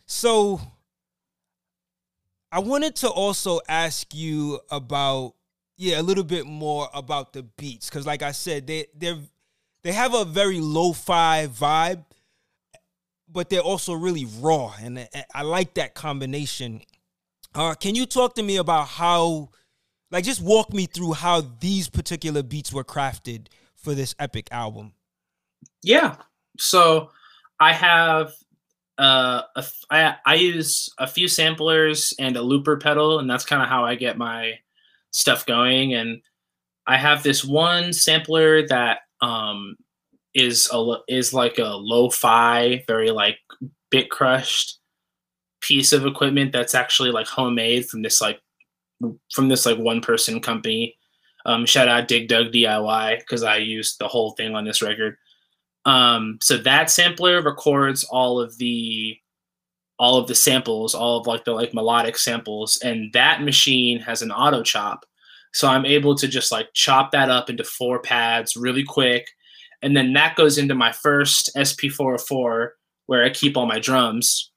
[0.07, 0.61] So
[2.53, 5.35] I wanted to also ask you about
[5.77, 9.17] yeah a little bit more about the beats because like I said they they
[9.83, 12.05] they have a very lo-fi vibe,
[13.27, 16.83] but they're also really raw, and I like that combination.
[17.55, 19.49] Uh, can you talk to me about how,
[20.11, 23.47] like, just walk me through how these particular beats were crafted
[23.89, 24.93] for this epic album?
[25.83, 26.17] Yeah.
[26.59, 27.11] So
[27.59, 28.33] I have
[28.99, 33.63] uh, a, I, I use a few samplers and a looper pedal, and that's kind
[33.63, 34.59] of how I get my
[35.11, 35.95] stuff going.
[35.95, 36.21] And
[36.87, 39.77] I have this one sampler that um,
[40.35, 43.39] is a is like a lo-fi, very like
[43.91, 44.81] bit crushed
[45.63, 48.39] piece of equipment that's actually like homemade from this like
[49.33, 50.98] from this like one person company.
[51.47, 55.17] Um, shout out Dig Dug DIY because I used the whole thing on this record.
[55.85, 59.17] Um, so that sampler records all of the
[59.99, 64.23] all of the samples, all of like the like melodic samples, and that machine has
[64.23, 65.05] an auto chop.
[65.53, 69.29] So I'm able to just like chop that up into four pads really quick.
[69.83, 72.71] And then that goes into my first SP404
[73.07, 74.48] where I keep all my drums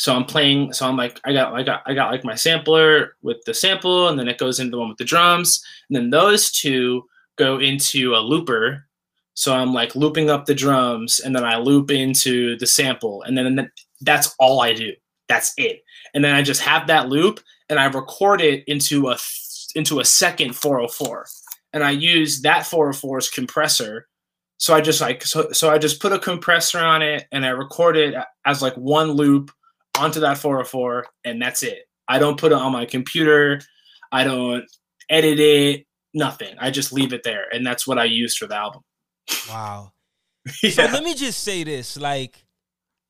[0.00, 0.72] so I'm playing.
[0.72, 4.08] So I'm like, I got, I got, I got like my sampler with the sample,
[4.08, 7.04] and then it goes into the one with the drums, and then those two
[7.36, 8.86] go into a looper.
[9.34, 13.36] So I'm like looping up the drums, and then I loop into the sample, and
[13.36, 14.92] then, that's all I do.
[15.28, 15.82] That's it.
[16.14, 19.18] And then I just have that loop, and I record it into a
[19.74, 21.26] into a second 404,
[21.74, 24.08] and I use that 404's compressor.
[24.56, 27.50] So I just like so, so I just put a compressor on it, and I
[27.50, 28.14] record it
[28.46, 29.50] as like one loop
[29.98, 31.88] onto that 404 and that's it.
[32.08, 33.60] I don't put it on my computer.
[34.12, 34.64] I don't
[35.08, 36.54] edit it, nothing.
[36.58, 37.44] I just leave it there.
[37.52, 38.82] And that's what I use for the album.
[39.48, 39.92] Wow.
[40.62, 40.70] yeah.
[40.70, 42.44] So let me just say this like,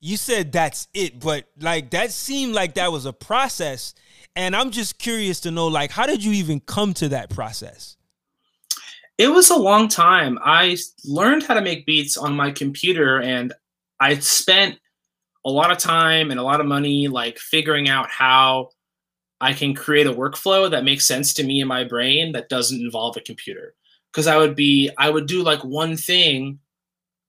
[0.00, 3.94] you said that's it, but like that seemed like that was a process.
[4.34, 7.96] And I'm just curious to know, like, how did you even come to that process?
[9.18, 10.38] It was a long time.
[10.42, 13.52] I learned how to make beats on my computer and
[14.00, 14.78] I spent
[15.44, 18.68] a lot of time and a lot of money like figuring out how
[19.40, 22.81] I can create a workflow that makes sense to me in my brain that doesn't
[22.81, 23.74] involve a computer.
[24.12, 26.59] Because I would be, I would do like one thing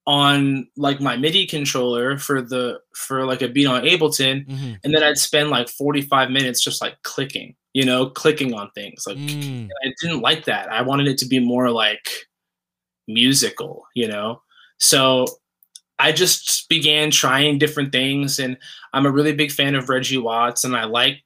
[0.07, 4.73] on like my MIDI controller for the for like a beat on Ableton, mm-hmm.
[4.83, 9.03] and then I'd spend like 45 minutes just like clicking, you know, clicking on things.
[9.05, 9.69] Like mm.
[9.85, 10.71] I didn't like that.
[10.71, 12.09] I wanted it to be more like
[13.07, 14.41] musical, you know.
[14.79, 15.27] So
[16.01, 18.57] I just began trying different things, and
[18.91, 21.21] I'm a really big fan of Reggie Watts, and I like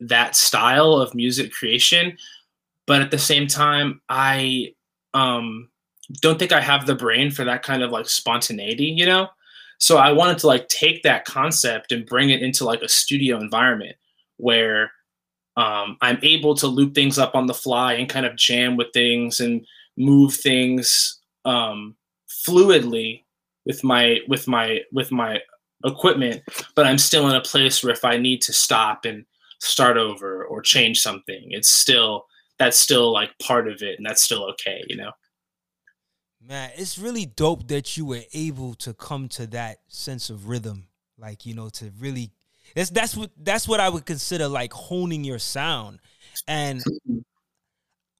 [0.00, 2.16] that style of music creation.
[2.88, 4.74] But at the same time, I
[5.14, 5.68] um,
[6.20, 9.28] don't think I have the brain for that kind of like spontaneity, you know.
[9.78, 13.38] So I wanted to like take that concept and bring it into like a studio
[13.38, 13.96] environment
[14.36, 14.90] where
[15.56, 18.88] um, I'm able to loop things up on the fly and kind of jam with
[18.92, 19.64] things and
[19.96, 21.94] move things um,
[22.28, 23.22] fluidly
[23.66, 25.38] with my with my with my
[25.84, 26.42] equipment
[26.74, 29.24] but i'm still in a place where if i need to stop and
[29.60, 32.26] start over or change something it's still
[32.58, 35.10] that's still like part of it and that's still okay you know?
[36.40, 40.86] Man it's really dope that you were able to come to that sense of rhythm
[41.18, 42.32] like you know to really
[42.74, 46.00] that's that's what that's what i would consider like honing your sound.
[46.48, 47.18] And mm-hmm.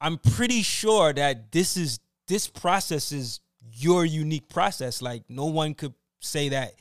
[0.01, 3.41] i'm pretty sure that this is this process is
[3.75, 5.03] your unique process.
[5.03, 6.75] Like no one could say that.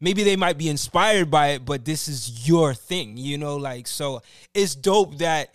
[0.00, 3.56] Maybe they might be inspired by it, but this is your thing, you know.
[3.56, 5.54] Like so, it's dope that.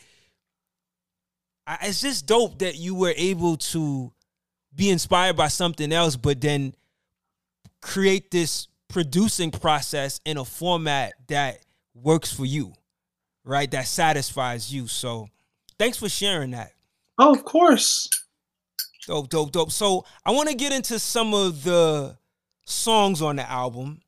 [1.82, 4.14] It's just dope that you were able to
[4.74, 6.74] be inspired by something else, but then
[7.82, 11.60] create this producing process in a format that
[11.94, 12.72] works for you,
[13.44, 13.70] right?
[13.70, 14.88] That satisfies you.
[14.88, 15.28] So,
[15.78, 16.72] thanks for sharing that.
[17.18, 18.08] Oh, of course.
[19.08, 19.72] Dope, dope, dope.
[19.72, 22.18] So I want to get into some of the
[22.66, 24.02] songs on the album.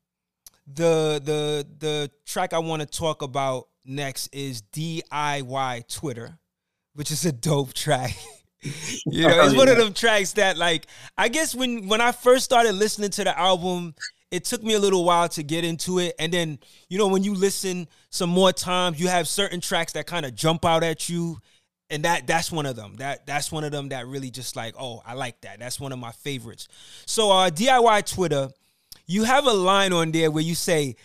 [0.67, 6.37] The the the track I want to talk about next is DIY Twitter,
[6.95, 8.13] which is a dope track.
[8.61, 10.85] you know, it's one of them tracks that like
[11.17, 13.95] I guess when when I first started listening to the album,
[14.31, 16.13] it took me a little while to get into it.
[16.19, 20.07] And then, you know, when you listen some more times, you have certain tracks that
[20.07, 21.39] kind of jump out at you.
[21.89, 22.95] And that that's one of them.
[22.97, 25.59] That that's one of them that really just like, oh, I like that.
[25.59, 26.67] That's one of my favorites.
[27.05, 28.49] So uh DIY Twitter,
[29.07, 30.95] you have a line on there where you say,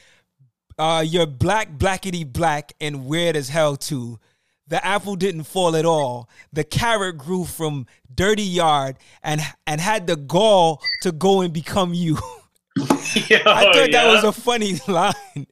[0.78, 4.18] uh, you're black, blackety black, and weird as hell too.
[4.66, 6.28] The apple didn't fall at all.
[6.53, 11.95] The carrot grew from dirty yard and and had the gall to go and become
[11.95, 12.18] you.
[12.76, 13.87] Yo, I thought yeah.
[13.93, 15.47] that was a funny line.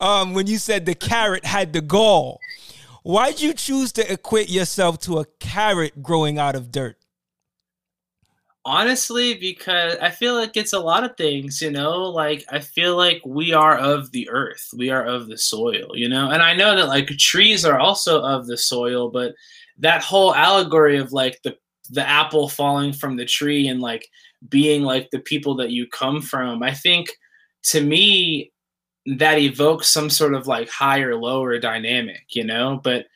[0.00, 2.40] Um, when you said the carrot had the gall,
[3.06, 6.96] why'd you choose to equate yourself to a carrot growing out of dirt?
[8.68, 12.02] honestly because i feel like it's a lot of things you know?
[12.02, 14.70] Like i feel like we are of the earth.
[14.76, 16.30] We are of the soil you know?
[16.30, 19.34] And i know that like trees are also of the soil but
[19.78, 21.56] that whole allegory of like the
[21.90, 24.08] the apple falling from the tree and like
[24.48, 27.08] being like the people that you come from i think
[27.62, 28.50] to me
[29.06, 33.06] that evokes some sort of like high higher lower dynamic you know but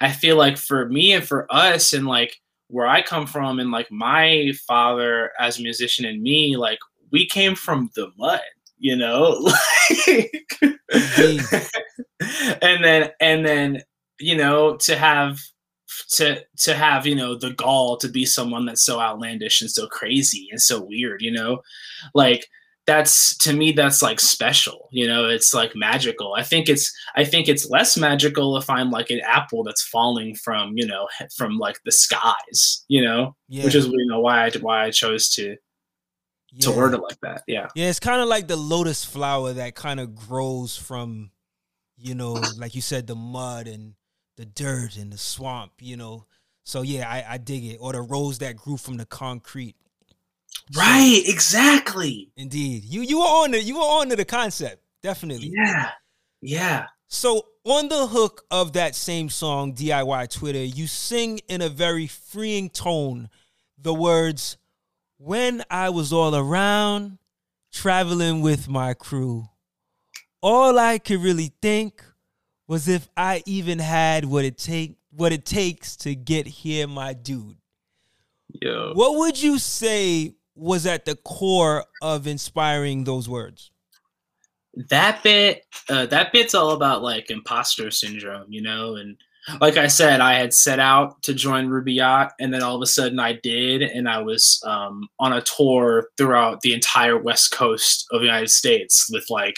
[0.00, 2.40] i feel like for me and for us and like
[2.72, 6.78] where I come from and like my father as a musician and me, like
[7.10, 8.40] we came from the mud,
[8.78, 9.38] you know?
[10.08, 10.48] like
[12.62, 13.82] and then and then,
[14.18, 15.38] you know, to have
[16.12, 19.86] to to have, you know, the gall to be someone that's so outlandish and so
[19.86, 21.60] crazy and so weird, you know?
[22.14, 22.46] Like
[22.86, 26.34] that's to me that's like special you know it's like magical.
[26.34, 30.34] I think it's i think it's less magical if i'm like an apple that's falling
[30.34, 33.64] from you know from like the skies you know yeah.
[33.64, 35.56] which is you know why i why i chose to
[36.52, 36.60] yeah.
[36.60, 37.68] to word it like that yeah.
[37.74, 41.30] Yeah it's kind of like the lotus flower that kind of grows from
[41.96, 43.94] you know like you said the mud and
[44.36, 46.26] the dirt and the swamp you know.
[46.64, 47.78] So yeah i, I dig it.
[47.80, 49.76] Or the rose that grew from the concrete
[50.76, 52.30] Right, exactly.
[52.36, 52.84] Indeed.
[52.84, 54.82] You you were on the you were on to the concept.
[55.02, 55.52] Definitely.
[55.54, 55.90] Yeah.
[56.40, 56.86] Yeah.
[57.08, 62.06] So on the hook of that same song, DIY Twitter, you sing in a very
[62.06, 63.28] freeing tone
[63.78, 64.56] the words,
[65.18, 67.18] When I was all around,
[67.72, 69.48] traveling with my crew,
[70.40, 72.02] all I could really think
[72.66, 77.12] was if I even had what it take what it takes to get here, my
[77.12, 77.56] dude.
[78.48, 78.92] Yeah.
[78.94, 83.70] What would you say was at the core of inspiring those words?
[84.88, 89.16] That bit, uh, that bit's all about like imposter syndrome, you know, and
[89.60, 92.82] like I said, I had set out to join Ruby Yacht, and then all of
[92.82, 97.50] a sudden I did, and I was um, on a tour throughout the entire West
[97.50, 99.56] Coast of the United States with like,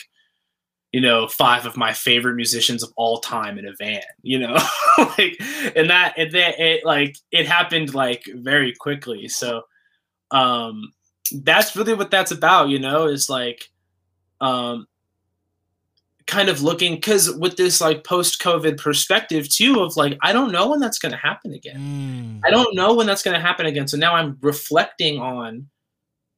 [0.92, 4.56] you know, five of my favorite musicians of all time in a van, you know,
[4.98, 5.36] like,
[5.76, 9.28] and that, and that, it like, it happened like very quickly.
[9.28, 9.62] So,
[10.30, 10.92] um,
[11.32, 13.70] that's really what that's about, you know, is like
[14.40, 14.86] um,
[16.26, 20.52] kind of looking because with this like post COVID perspective too of like I don't
[20.52, 22.40] know when that's going to happen again.
[22.42, 22.46] Mm.
[22.46, 23.88] I don't know when that's going to happen again.
[23.88, 25.68] So now I'm reflecting on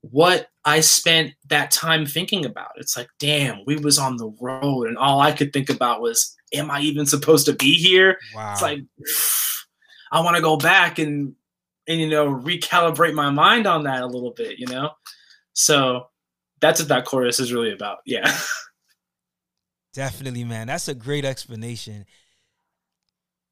[0.02, 2.72] what I spent that time thinking about.
[2.76, 6.36] It's like, damn, we was on the road and all I could think about was,
[6.52, 8.18] am I even supposed to be here?
[8.34, 8.52] Wow.
[8.52, 8.80] It's like
[10.12, 11.34] I want to go back and
[11.88, 14.90] and you know recalibrate my mind on that a little bit you know?
[15.52, 16.08] So
[16.60, 18.36] that's what that chorus is really about yeah.
[19.94, 20.66] Definitely man.
[20.66, 22.04] That's a great explanation.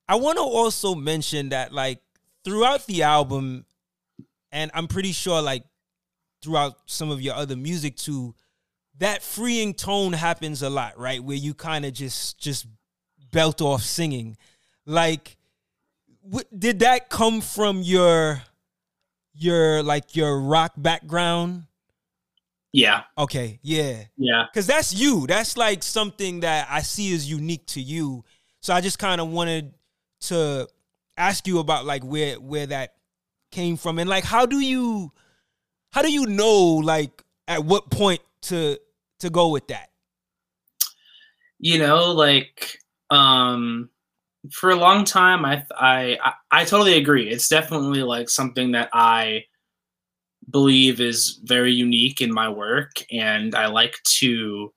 [0.08, 2.02] I want to also mention that like
[2.44, 3.64] throughout the album
[4.52, 5.64] and i'm pretty sure like
[6.42, 8.34] throughout some of your other music too
[8.98, 11.22] that freeing tone happens a lot right?
[11.22, 12.66] Where you kind of just just
[13.32, 14.36] belt off singing.
[14.86, 15.36] Like
[16.56, 18.42] did that come from your
[19.34, 21.64] your like your rock background?
[22.72, 23.02] Yeah.
[23.16, 23.60] Okay.
[23.62, 24.04] Yeah.
[24.16, 24.46] Yeah.
[24.52, 25.26] Cause that's you.
[25.26, 28.24] That's like something that I see is unique to you.
[28.60, 29.74] So I just kind of wanted
[30.22, 30.66] to
[31.16, 32.94] ask you about like where where that
[33.52, 35.12] came from and like how do you
[35.92, 38.78] how do you know like at what point to
[39.20, 39.90] to go with that?
[41.58, 42.78] You know, like
[43.10, 43.90] um
[44.52, 46.18] for a long time, I, I
[46.50, 47.30] I totally agree.
[47.30, 49.44] It's definitely like something that I
[50.50, 54.72] believe is very unique in my work, and I like to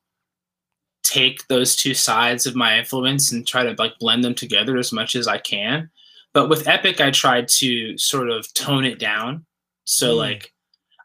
[1.02, 4.92] take those two sides of my influence and try to like blend them together as
[4.92, 5.90] much as I can.
[6.34, 9.46] But with Epic, I tried to sort of tone it down.
[9.84, 10.18] So mm.
[10.18, 10.52] like,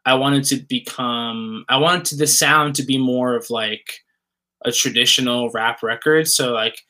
[0.05, 3.89] I wanted to become, I wanted to, the sound to be more of like
[4.65, 6.27] a traditional rap record.
[6.27, 6.81] So like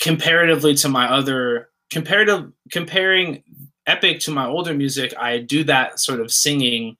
[0.00, 3.42] comparatively to my other comparative comparing
[3.86, 6.96] epic to my older music i do that sort of singing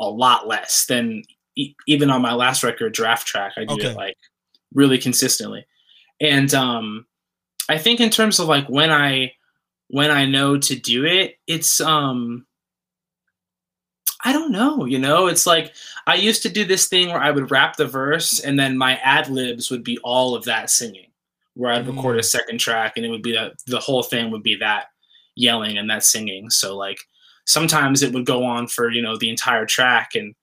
[0.00, 1.22] a lot less than
[1.56, 3.88] e- even on my last record draft track i do Okay.
[3.88, 4.16] it like
[4.74, 5.66] really consistently.
[6.20, 7.04] And um
[7.68, 9.32] i think in terms of like when i
[9.88, 12.46] when i know to do it it's um
[14.24, 15.26] i don't know you know?
[15.26, 15.74] It's like
[16.06, 18.96] i used to do this thing where i would rap the verse and then my
[18.96, 21.11] ad libs would be all of that singing
[21.54, 22.24] where i'd record a Mm.
[22.24, 24.86] second track and it would be that the whole thing would be that
[25.34, 26.50] yelling and that singing.
[26.50, 26.98] So like
[27.46, 30.10] sometimes it would go on for you know the entire track.
[30.14, 30.34] And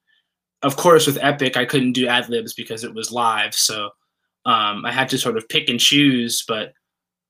[0.63, 3.53] of course with epic i couldn't do ad libs because it was live.
[3.53, 3.89] So
[4.45, 6.43] um, i had to sort of pick and choose.
[6.47, 6.73] But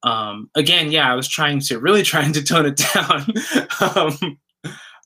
[0.04, 3.34] um, again yeah i was trying to really trying to tone it down.
[3.96, 4.38] Um,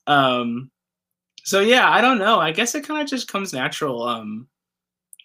[0.06, 0.70] um,
[1.44, 2.38] so yeah i don't know.
[2.38, 4.46] I guess it kind of just comes natural um,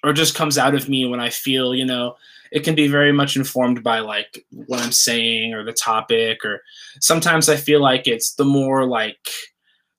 [0.04, 2.16] or just comes out of me when i feel you know
[2.52, 6.62] it can be very much informed by like what i'm saying or the topic or
[7.02, 9.28] sometimes i feel like it's the more like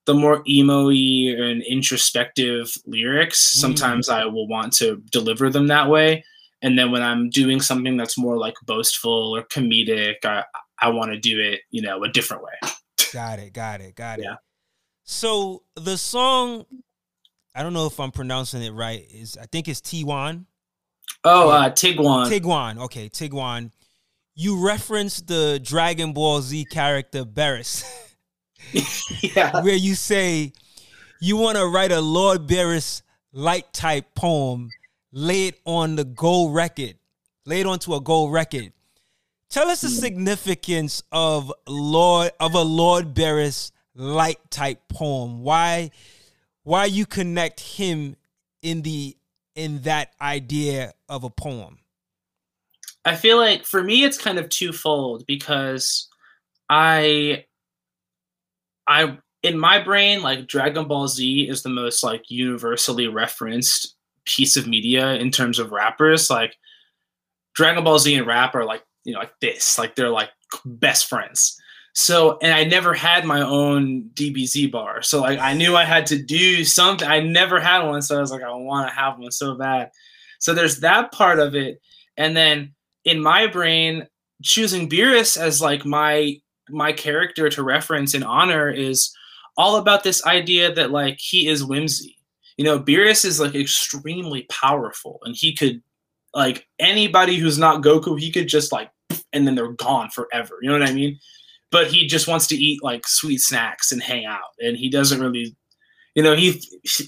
[0.06, 3.60] the more emo-y and introspective lyrics Mm.
[3.60, 6.24] sometimes i will want to deliver them that way
[6.62, 10.44] and then when i'm doing something that's more like boastful or comedic i,
[10.78, 12.70] I want to do it you know a different way
[13.12, 13.52] Got it.
[13.52, 13.96] Got it.
[13.96, 14.26] Got it.
[14.26, 14.36] Yeah.
[15.02, 16.64] So the song,
[17.56, 19.04] I don't know if I'm pronouncing it right.
[19.10, 20.44] Is I think it's T1.
[21.24, 22.26] Oh uh Tiguan.
[22.30, 22.78] Tigwan.
[22.84, 23.70] Okay, Tiguan.
[24.34, 27.84] You referenced the Dragon Ball Z character Beerus,
[29.34, 30.52] yeah where you say
[31.20, 33.02] you want to write a Lord Beerus
[33.32, 34.70] light type poem,
[35.12, 36.94] lay it on the gold record,
[37.44, 38.72] lay it onto a gold record.
[39.50, 39.94] Tell us the Hmm.
[39.94, 45.42] significance of Lord of a Lord Beerus light type poem.
[45.42, 45.90] Why
[46.62, 48.16] why you connect him
[48.62, 49.16] in the
[49.60, 51.78] in that idea of a poem?
[53.04, 56.08] I feel like for me it's kind of twofold because
[56.70, 57.44] I
[58.86, 64.56] I in my brain like Dragon Ball Z is the most like universally referenced piece
[64.56, 66.56] of media in terms of rappers like
[67.54, 70.30] Dragon Ball Z and rap are like you know like this like they're like
[70.64, 71.59] best friends.
[71.92, 75.02] So and I never had my own DBZ bar.
[75.02, 77.08] So like I knew I had to do something.
[77.08, 79.90] I never had one so I was like I want to have one so bad.
[80.38, 81.80] So there's that part of it
[82.16, 82.74] and then
[83.04, 84.06] in my brain
[84.42, 86.36] choosing Beerus as like my
[86.68, 89.12] my character to reference and honor is
[89.56, 92.16] all about this idea that like he is whimsy.
[92.56, 95.82] You know, Beerus is like extremely powerful and he could
[96.34, 98.90] like anybody who's not Goku, he could just like
[99.32, 100.58] and then they're gone forever.
[100.62, 101.18] You know what I mean?
[101.70, 105.20] But he just wants to eat like sweet snacks and hang out and he doesn't
[105.20, 105.56] really
[106.16, 106.60] you know, he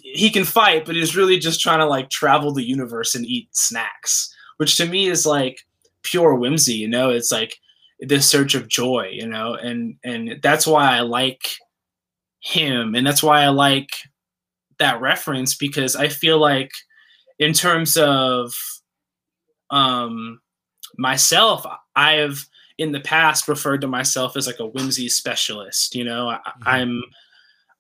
[0.05, 3.49] he can fight, but he's really just trying to like travel the universe and eat
[3.53, 5.59] snacks, which to me is like
[6.03, 7.11] pure whimsy you know?
[7.11, 7.57] It's like
[8.01, 9.55] this search of joy you know?
[9.55, 11.43] And and that's why i like
[12.43, 13.91] him and that's why i like
[14.79, 16.73] that reference because i feel like
[17.39, 18.53] in terms of
[19.71, 20.41] um
[20.99, 22.49] myself i've
[22.79, 26.63] in the past referred to myself as like a whimsy specialist you know I, Mhm.
[26.67, 27.03] i'm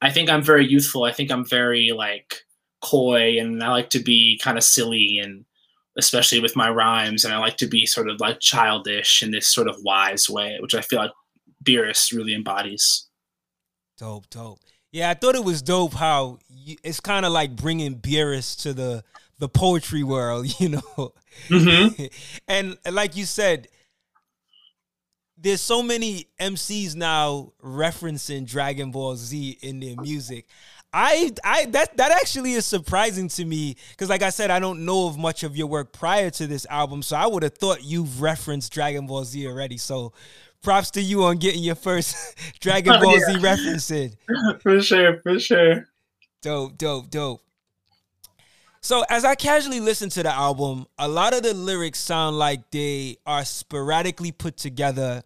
[0.01, 2.43] i think i'm very youthful i think i'm very like
[2.83, 5.45] coy and i like to be kind of silly and
[5.99, 9.47] especially with my rhymes, and I like to be sort of like childish in this
[9.47, 11.11] sort of wise way, which I feel like
[11.63, 13.09] Beerus really embodies.
[13.99, 14.59] Dope, dope.
[14.91, 18.73] Yeah, I thought it was dope how you, it's kind of like bringing Beerus to
[18.73, 19.05] the
[19.39, 21.13] the poetry world, you know.
[21.51, 22.05] Mm-hmm.
[22.49, 23.69] and like you said,
[25.43, 30.47] there's so many MCs now referencing Dragon Ball Z in their music.
[30.93, 34.85] I I that that actually is surprising to me because like I said, I don't
[34.85, 37.83] know of much of your work prior to this album, so I would have thought
[37.83, 39.79] you've referenced Dragon Ball Z already.
[39.79, 40.13] So
[40.63, 42.17] props to you on getting your first
[42.61, 43.27] Dragon Oh, Ball yeah.
[43.35, 44.13] Z reference in.
[44.61, 45.87] for sure, for sure.
[46.43, 47.41] Dope, dope, dope.
[48.81, 52.71] So as I casually listen to the album, a lot of the lyrics sound like
[52.73, 55.23] they are sporadically put together,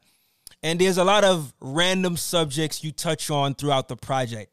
[0.63, 4.53] and there's a lot of random subjects you touch on throughout the project.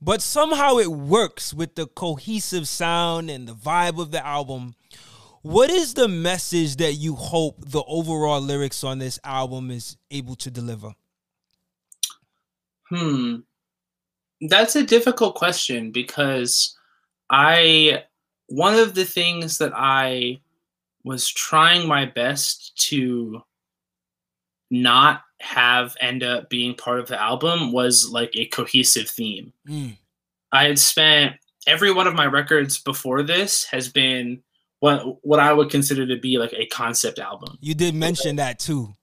[0.00, 4.74] But somehow it works with the cohesive sound and the vibe of the album.
[5.42, 10.36] What is the message that you hope the overall lyrics on this album is able
[10.36, 10.92] to deliver?
[12.90, 13.36] Hmm.
[14.40, 16.76] That's a difficult question because
[17.30, 18.04] I
[18.46, 20.40] one of the things that I
[21.02, 23.42] was trying my best to
[24.82, 29.52] not have end up being part of the album was like a cohesive theme.
[29.68, 29.96] Mm,
[30.52, 34.42] I had spent every one of my records before this has been
[34.80, 37.56] what what I would consider to be like a concept album.
[37.60, 38.94] You did mention that too.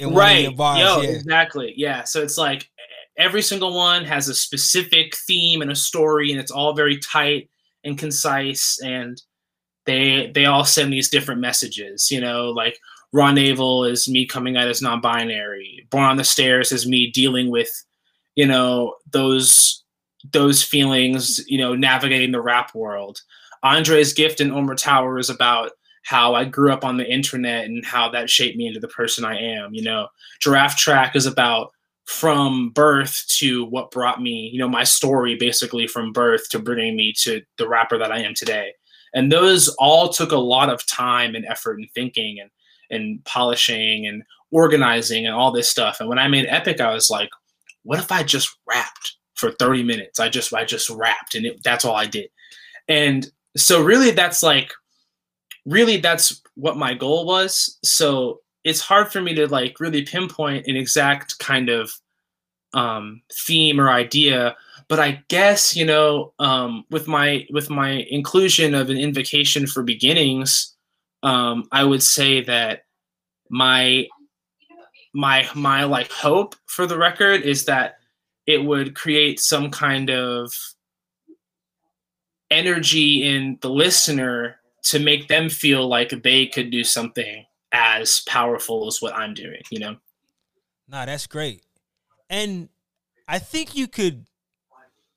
[0.00, 0.54] right.
[0.56, 1.10] Bars, Yo, yeah.
[1.10, 1.74] exactly.
[1.76, 2.04] Yeah.
[2.04, 2.70] So it's like
[3.18, 7.50] every single one has a specific theme and a story, and it's all very tight
[7.84, 9.20] and concise, and
[9.84, 12.10] they they all send these different messages.
[12.10, 12.78] You know, like
[13.16, 15.86] Raw Navel is me coming out as non-binary.
[15.90, 17.70] Born on the Stairs is me dealing with,
[18.34, 19.82] you know, those
[20.32, 21.42] those feelings.
[21.48, 23.22] You know, navigating the rap world.
[23.62, 25.72] Andre's Gift and Omer Tower is about
[26.04, 29.24] how I grew up on the internet and how that shaped me into the person
[29.24, 29.72] I am.
[29.72, 30.08] You know,
[30.40, 31.72] Giraffe Track is about
[32.04, 36.96] from birth to what brought me, you know, my story basically from birth to bringing
[36.96, 38.72] me to the rapper that I am today.
[39.14, 42.50] And those all took a lot of time and effort and thinking and
[42.90, 45.98] and polishing and organizing and all this stuff.
[46.00, 47.30] And when I made Epic, I was like,
[47.82, 50.20] what if I just rapped for 30 minutes?
[50.20, 52.28] I just I just rapped and it, that's all I did.
[52.88, 54.72] And so really that's like
[55.64, 57.78] really that's what my goal was.
[57.82, 61.92] So it's hard for me to like really pinpoint an exact kind of
[62.74, 64.54] um, theme or idea
[64.88, 69.82] but i guess you know um, with my with my inclusion of an invocation for
[69.82, 70.75] beginnings
[71.22, 72.82] um, i would say that
[73.50, 74.06] my
[75.14, 77.96] my my like hope for the record is that
[78.46, 80.52] it would create some kind of
[82.50, 88.86] energy in the listener to make them feel like they could do something as powerful
[88.86, 89.96] as what I'm doing, you know?
[90.88, 91.62] Nah, that's great.
[92.30, 92.68] And
[93.26, 94.26] I think you could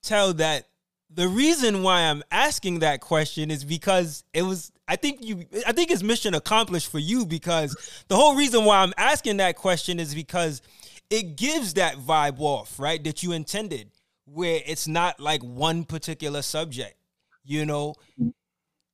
[0.02, 0.68] tell that
[1.10, 5.72] the reason why I'm asking that question is because it was I think you I
[5.72, 7.78] think it's mission accomplished for you because
[8.08, 10.64] the whole reason why I'm asking that question is because
[11.12, 13.02] it gives that vibe off, right?
[13.04, 13.92] That you intended
[14.26, 16.96] where it's not like one particular subject.
[17.44, 17.94] You know,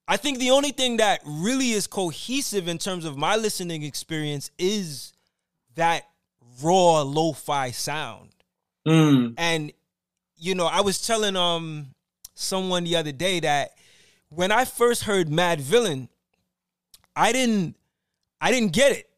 [0.06, 4.52] I think the only thing that really is cohesive in terms of my listening experience
[4.58, 5.14] is
[5.76, 6.04] that
[6.62, 8.32] raw lo-fi sound.
[8.86, 9.34] Mm.
[9.38, 9.72] And
[10.38, 11.88] you know, I was telling um
[12.34, 13.72] someone the other day that
[14.36, 16.10] when I first heard Madvillain,
[17.16, 17.76] I didn't
[18.42, 19.10] I didn't get it.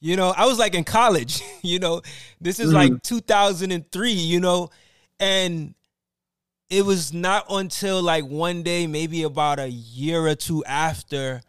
[0.00, 2.02] You know, I was like in college, you know.
[2.40, 2.74] This is mm.
[2.74, 4.70] like 2003, you know,
[5.20, 5.74] and
[6.68, 11.42] it was not until like one day, maybe about a year or two after,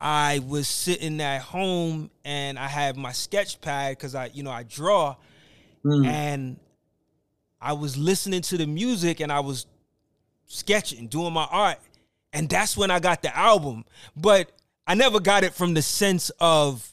[0.00, 4.50] I was sitting at home and I had my sketch pad because I, you know,
[4.50, 5.16] I draw,
[5.84, 6.06] mm.
[6.06, 6.58] and
[7.60, 9.66] I was listening to the music and I was
[10.46, 11.78] sketching, doing my art,
[12.32, 13.84] and that's when I got the album.
[14.16, 14.52] But
[14.86, 16.92] I never got it from the sense of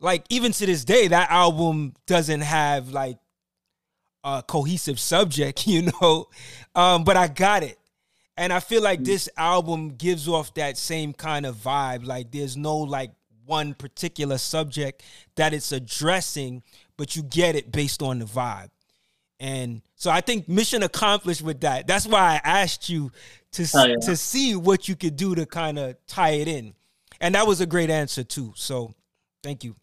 [0.00, 3.18] like even to this day that album doesn't have like
[4.24, 6.26] a cohesive subject, you know.
[6.74, 7.78] Um, but I got it.
[8.38, 12.06] And I feel like this album gives off that same kind of vibe.
[12.06, 13.12] Like there's no like
[13.46, 15.02] one particular subject
[15.36, 16.62] that it's addressing,
[16.98, 18.68] but you get it based on the vibe.
[19.38, 21.86] And so I think mission accomplished with that.
[21.86, 23.12] That's why I asked you
[23.52, 23.94] to oh, yeah.
[24.02, 26.74] to see what you could do to kind of tie it in.
[27.20, 28.52] And that was a great answer too.
[28.56, 28.94] So
[29.42, 29.76] thank you.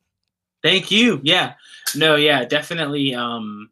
[0.64, 1.20] Thank you.
[1.24, 1.54] Yeah.
[1.96, 3.70] No, yeah, definitely um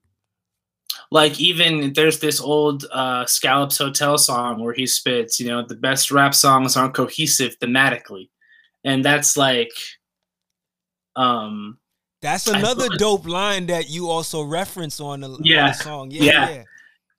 [1.10, 5.76] like even there's this old uh, Scallops Hotel song where he spits, you know, the
[5.76, 8.30] best rap songs aren't cohesive thematically,
[8.84, 9.74] and that's like,
[11.16, 11.78] um,
[12.22, 16.12] that's another dope line that you also reference on the, yeah, on the song.
[16.12, 16.64] Yeah, yeah, yeah,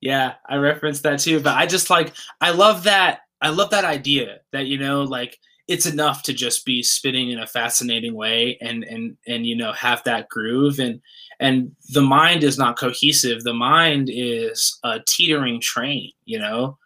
[0.01, 1.39] yeah, I referenced that too.
[1.39, 5.37] But I just like I love that I love that idea that you know like
[5.67, 9.71] it's enough to just be spitting in a fascinating way and and and you know
[9.73, 11.01] have that groove and
[11.39, 13.43] and the mind is not cohesive.
[13.43, 16.77] The mind is a teetering train you know?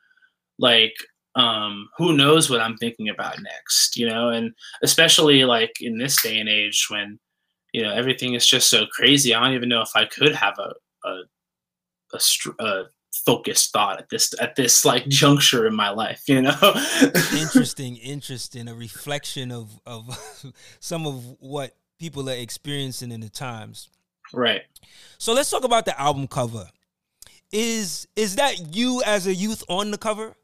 [0.59, 0.93] Like
[1.35, 4.29] um who knows what i'm thinking about next you know?
[4.29, 7.19] And especially like in this day and age when
[7.77, 9.35] you know everything is just so crazy.
[9.35, 10.73] I don't even know if i could have a
[11.07, 11.21] a,
[12.13, 12.83] a, a
[13.23, 15.09] focused thought at this at this like mm.
[15.09, 16.57] juncture in my life you know?
[17.37, 18.67] Interesting interesting.
[18.67, 20.03] A reflection of of
[20.79, 23.89] some of what people are experiencing in the times.
[24.33, 24.63] Right.
[25.19, 26.65] So let's talk about the album cover.
[27.51, 30.35] Is is that you as a youth on the cover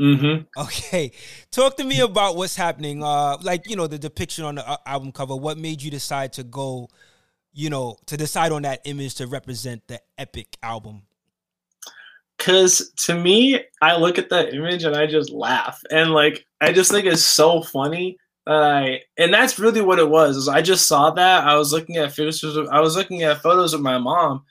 [0.00, 0.42] mm-hmm.
[0.60, 1.12] okay
[1.50, 4.76] talk to me about what's happening uh like you know the depiction on the uh,
[4.86, 6.88] album cover what made you decide to go
[7.52, 11.02] you know to decide on that image to represent the epic album
[12.38, 15.80] Cause to me, I look at that image and I just laugh.
[15.92, 20.36] And like I just think it's so funny I and that's really what it was.
[20.36, 21.46] Is I just saw that.
[21.46, 24.44] I was looking at photos of, I was looking at photos of my mom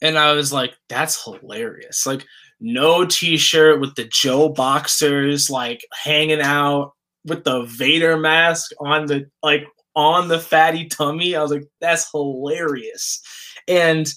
[0.00, 2.06] and I was like, that's hilarious.
[2.06, 2.24] Like
[2.60, 6.92] no t-shirt with the Joe boxers like hanging out
[7.24, 11.34] with the Vader mask on the like on the fatty tummy.
[11.34, 13.20] I was like, that's hilarious.
[13.66, 14.12] And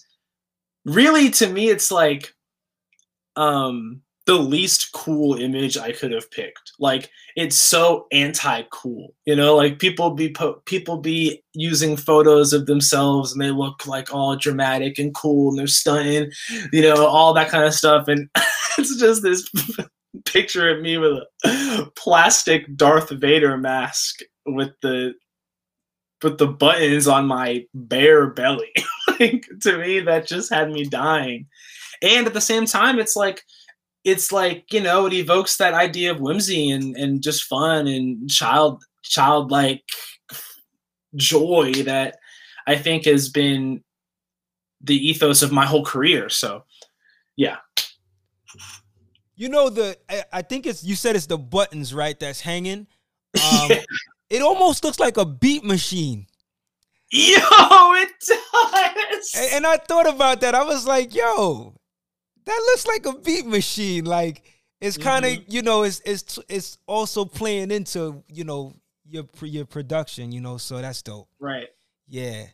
[0.85, 2.33] really to me it's like
[3.35, 6.73] um the least cool image I could have picked.
[6.79, 9.55] Like it's so anti-cool, you know.
[9.55, 14.35] Like people be po- people be using photos of themselves and they look like all
[14.35, 16.31] dramatic and cool and they're stunning,
[16.71, 18.07] you know, all that kind of stuff.
[18.07, 18.29] And
[18.77, 19.49] it's just this
[20.25, 25.13] picture of me with a plastic Darth Vader mask with the
[26.23, 28.71] with the buttons on my bare belly.
[29.19, 31.47] like to me, that just had me dying.
[32.01, 33.43] And at the same time, it's like
[34.03, 38.29] it's like you know it evokes that idea of whimsy and and just fun and
[38.29, 39.83] child childlike
[41.15, 42.17] joy that
[42.67, 43.83] I think has been
[44.81, 46.29] the ethos of my whole career.
[46.29, 46.65] So,
[47.35, 47.57] yeah.
[49.35, 49.97] You know the
[50.31, 52.87] I, think it's you said it's the buttons right that's hanging.
[53.35, 53.71] Um.
[54.33, 56.25] It almost looks like a beat machine.
[57.11, 59.31] Yo, it does.
[59.37, 60.55] And, and I thought about that.
[60.55, 61.75] I was like, yo,
[62.45, 64.05] that looks like a beat machine.
[64.05, 64.43] Like
[64.81, 65.51] it's kind of mm-hmm.
[65.51, 68.73] you know it's it's it's also playing into you know
[69.07, 70.31] your your production.
[70.31, 71.27] You know, so that's dope.
[71.39, 71.69] Right.
[72.07, 72.45] Yeah.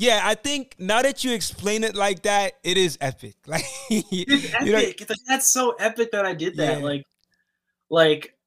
[0.00, 3.34] Yeah, I think now that you explain it like that, it is epic.
[3.48, 5.08] Like it's epic.
[5.08, 6.78] Know, that's so epic that I did that.
[6.78, 6.84] Yeah.
[6.84, 7.04] Like,
[7.90, 8.38] like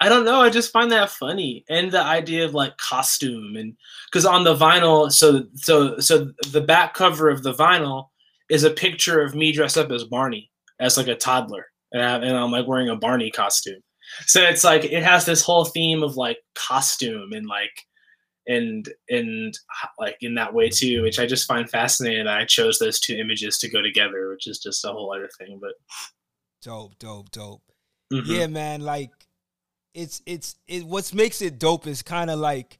[0.00, 0.40] I don't know.
[0.40, 3.76] I just find that funny, and the idea of like costume, and
[4.06, 8.08] because on the vinyl, so so so the back cover of the vinyl
[8.50, 12.16] is a picture of me dressed up as Barney as like a toddler, and, I,
[12.16, 13.80] and I'm like wearing a Barney costume.
[14.26, 17.72] So it's like it has this whole theme of like costume and like
[18.46, 19.58] and and
[19.98, 22.26] like in that way too, which I just find fascinating.
[22.26, 25.30] That I chose those two images to go together, which is just a whole other
[25.38, 25.58] thing.
[25.60, 25.72] But
[26.62, 27.62] dope, dope, dope.
[28.12, 28.32] Mm-hmm.
[28.32, 28.80] Yeah, man.
[28.82, 29.10] Like
[29.94, 30.84] it's it's it.
[30.84, 32.78] What makes it dope is kind of like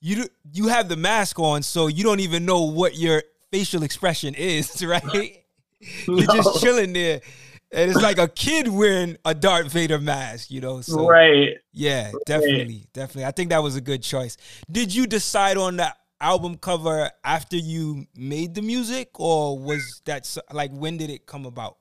[0.00, 3.22] you you have the mask on, so you don't even know what your
[3.52, 5.44] facial expression is, right?
[6.08, 6.16] No.
[6.16, 7.20] You're just chilling there.
[7.72, 10.82] And it's like a kid wearing a Darth Vader mask, you know.
[10.82, 11.56] So, right.
[11.72, 13.24] Yeah, definitely, definitely.
[13.24, 14.36] I think that was a good choice.
[14.70, 20.36] Did you decide on the album cover after you made the music, or was that
[20.52, 21.78] like when did it come about?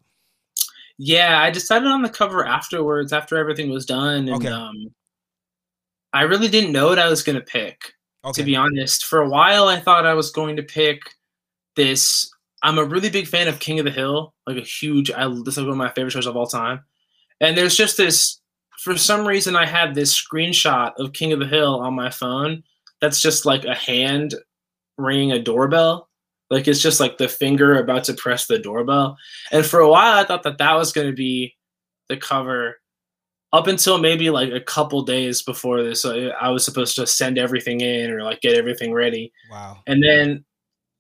[0.98, 4.48] Yeah, I decided on the cover afterwards, after everything was done, and okay.
[4.48, 4.94] um,
[6.14, 7.94] I really didn't know what I was going to pick.
[8.24, 8.42] Okay.
[8.42, 11.02] To be honest, for a while I thought I was going to pick
[11.76, 12.30] this.
[12.64, 15.12] I'm a really big fan of King of the Hill, like a huge.
[15.12, 16.82] I this is one of my favorite shows of all time.
[17.40, 18.40] And there's just this.
[18.80, 22.64] For some reason, I had this screenshot of King of the Hill on my phone.
[23.00, 24.36] That's just like a hand
[24.98, 26.10] ringing a doorbell.
[26.50, 29.18] Like it's just like the finger about to press the doorbell.
[29.52, 31.56] And for a while, I thought that that was going to be
[32.10, 32.78] the cover.
[33.54, 37.82] Up until maybe like a couple days before this, I was supposed to send everything
[37.82, 39.32] in or like get everything ready.
[39.50, 39.80] Wow.
[39.88, 40.46] And then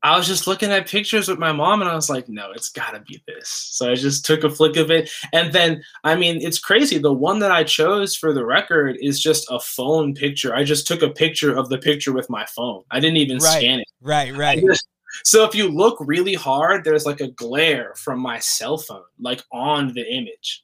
[0.04, 2.70] I was just looking at pictures with my mom and I was like, no, it's
[2.70, 3.50] got to be this.
[3.50, 5.12] So I just took a flick of it.
[5.32, 6.98] And then, I mean, it's crazy.
[6.98, 10.56] The one that I chose for the record is just a phone picture.
[10.56, 12.84] I just took a picture of the picture with my phone.
[12.90, 13.88] I didn't even right, scan it.
[14.02, 14.64] Right, right.
[14.66, 14.88] Just,
[15.24, 19.44] so if you look really hard, there's like a glare from my cell phone, like
[19.52, 20.64] on the image.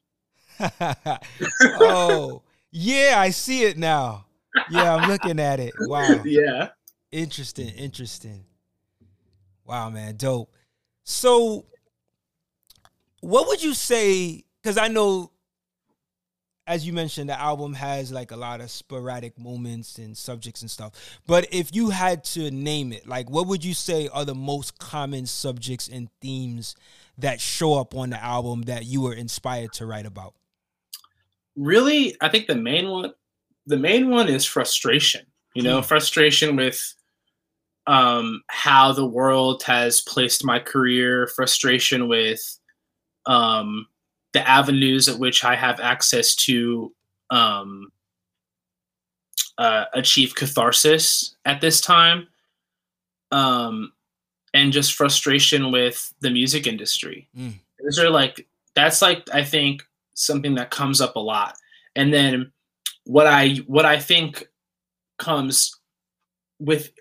[1.79, 4.25] oh, yeah, I see it now.
[4.71, 5.73] Yeah, I'm looking at it.
[5.81, 6.21] Wow.
[6.25, 6.69] Yeah.
[7.11, 8.43] Interesting, interesting.
[9.67, 10.49] Wow, man, dope.
[11.03, 11.65] So,
[13.19, 14.45] what would you say?
[14.61, 15.31] Because I know,
[16.65, 20.71] as you mentioned, the album has like a lot of sporadic moments and subjects and
[20.71, 21.19] stuff.
[21.27, 24.79] But if you had to name it, like, what would you say are the most
[24.79, 26.73] common subjects and themes
[27.17, 30.33] that show up on the album that you were inspired to write about?
[31.57, 33.13] Really, I think the main one,
[33.65, 35.25] the main one is frustration.
[35.55, 35.85] You know, mm.
[35.85, 36.93] frustration with
[37.87, 42.59] um, how the world has placed my career, frustration with
[43.25, 43.87] um,
[44.33, 46.93] the avenues at which I have access to
[47.29, 47.91] um,
[49.57, 52.27] uh, achieve catharsis at this time,
[53.31, 53.93] um,
[54.53, 57.29] and just frustration with the music industry.
[57.37, 57.53] Mm.
[57.81, 59.81] Those are like that's like I think
[60.13, 61.55] something that comes up a lot,
[61.95, 62.51] and then
[63.05, 64.47] what I what I think
[65.17, 65.73] comes
[66.59, 66.91] with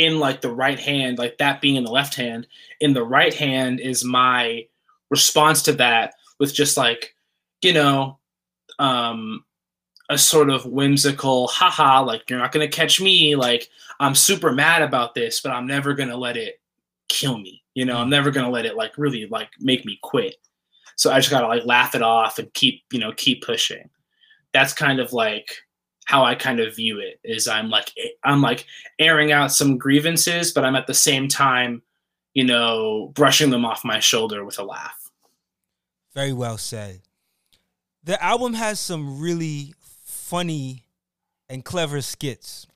[0.00, 2.46] in like the right hand, like that being in the left hand.
[2.80, 4.66] In the right hand is my
[5.10, 7.14] response to that with just like,
[7.60, 8.18] you know,
[8.78, 9.44] um,
[10.08, 13.36] a sort of whimsical, haha, like you're not gonna catch me.
[13.36, 13.68] Like
[14.00, 16.60] I'm super mad about this, but I'm never gonna let it
[17.08, 17.62] kill me.
[17.74, 18.12] You know, I'm mm.
[18.12, 20.36] never gonna let it like really like make me quit.
[20.96, 23.90] So I just gotta like laugh it off and keep, you know, keep pushing.
[24.54, 25.50] That's kind of like
[26.10, 27.92] how I kind of view it is I'm like
[28.24, 28.66] I'm like
[28.98, 31.82] airing out some grievances, but I'm at the same time,
[32.34, 35.08] you know, brushing them off my shoulder with a laugh.
[36.12, 37.02] Very well said.
[38.02, 40.82] The album has some really funny
[41.48, 42.66] and clever skits.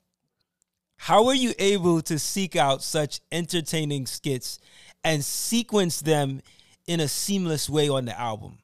[0.97, 4.61] How are you able to seek out such entertaining skits
[5.03, 6.41] and sequence them
[6.87, 8.59] in a seamless way on the album?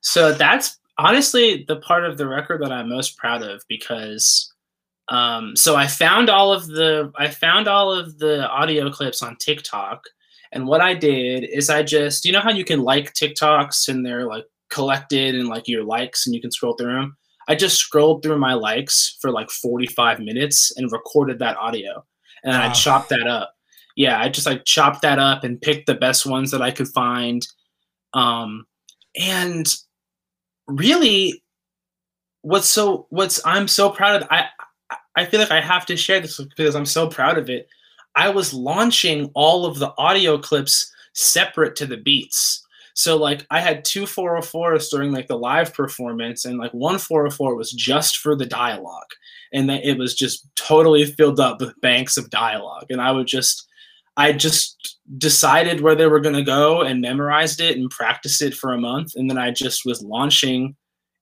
[0.00, 4.52] So that's honestly the part of the record that I'm most proud of because
[5.08, 9.36] um, so I found all of the I found all of the audio clips on
[9.36, 10.02] TikTok,
[10.52, 14.04] and what I did is I just you know how you can like TikToks and
[14.04, 17.16] they're like collected and like your likes and you can scroll through them.
[17.48, 22.04] I just scrolled through my likes for like 45 minutes and recorded that audio,
[22.42, 22.68] and wow.
[22.68, 23.54] I chopped that up.
[23.94, 26.88] Yeah, I just like chopped that up and picked the best ones that I could
[26.88, 27.46] find.
[28.12, 28.66] Um,
[29.18, 29.72] and
[30.68, 31.42] really
[32.42, 34.46] what's so what's I'm so proud of I
[35.16, 37.68] I feel like I have to share this because I'm so proud of it.
[38.14, 42.62] I was launching all of the audio clips separate to the beats.
[42.94, 47.54] So like I had two 404s during like the live performance and like one 404
[47.54, 49.10] was just for the dialogue
[49.52, 53.26] and that it was just totally filled up with banks of dialogue and I would
[53.26, 53.68] just
[54.16, 58.54] I just decided where they were going to go and memorized it and practiced it
[58.54, 59.12] for a month.
[59.14, 60.76] And then I just was launching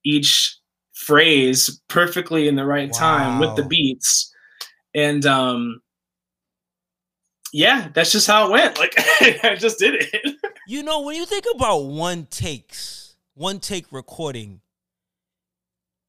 [0.05, 0.59] each
[0.95, 2.99] phrase perfectly in the right wow.
[2.99, 4.33] time with the beats.
[4.95, 5.81] And um,
[7.53, 8.79] yeah, that's just how it went.
[9.21, 10.37] Like I just did it.
[10.67, 14.61] you know, when you think about one takes, one take recording,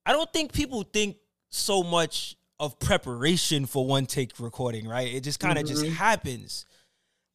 [0.05, 1.17] I don't think people think
[1.49, 5.13] so much of preparation for one take recording, right?
[5.13, 5.83] It just kind of mm-hmm.
[5.83, 6.65] just happens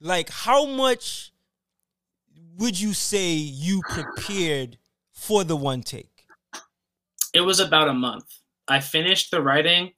[0.00, 1.32] like how much
[2.58, 4.78] would you say you prepared
[5.12, 6.26] for the one take?
[7.32, 8.26] It was about a month.
[8.68, 9.92] I finished the writing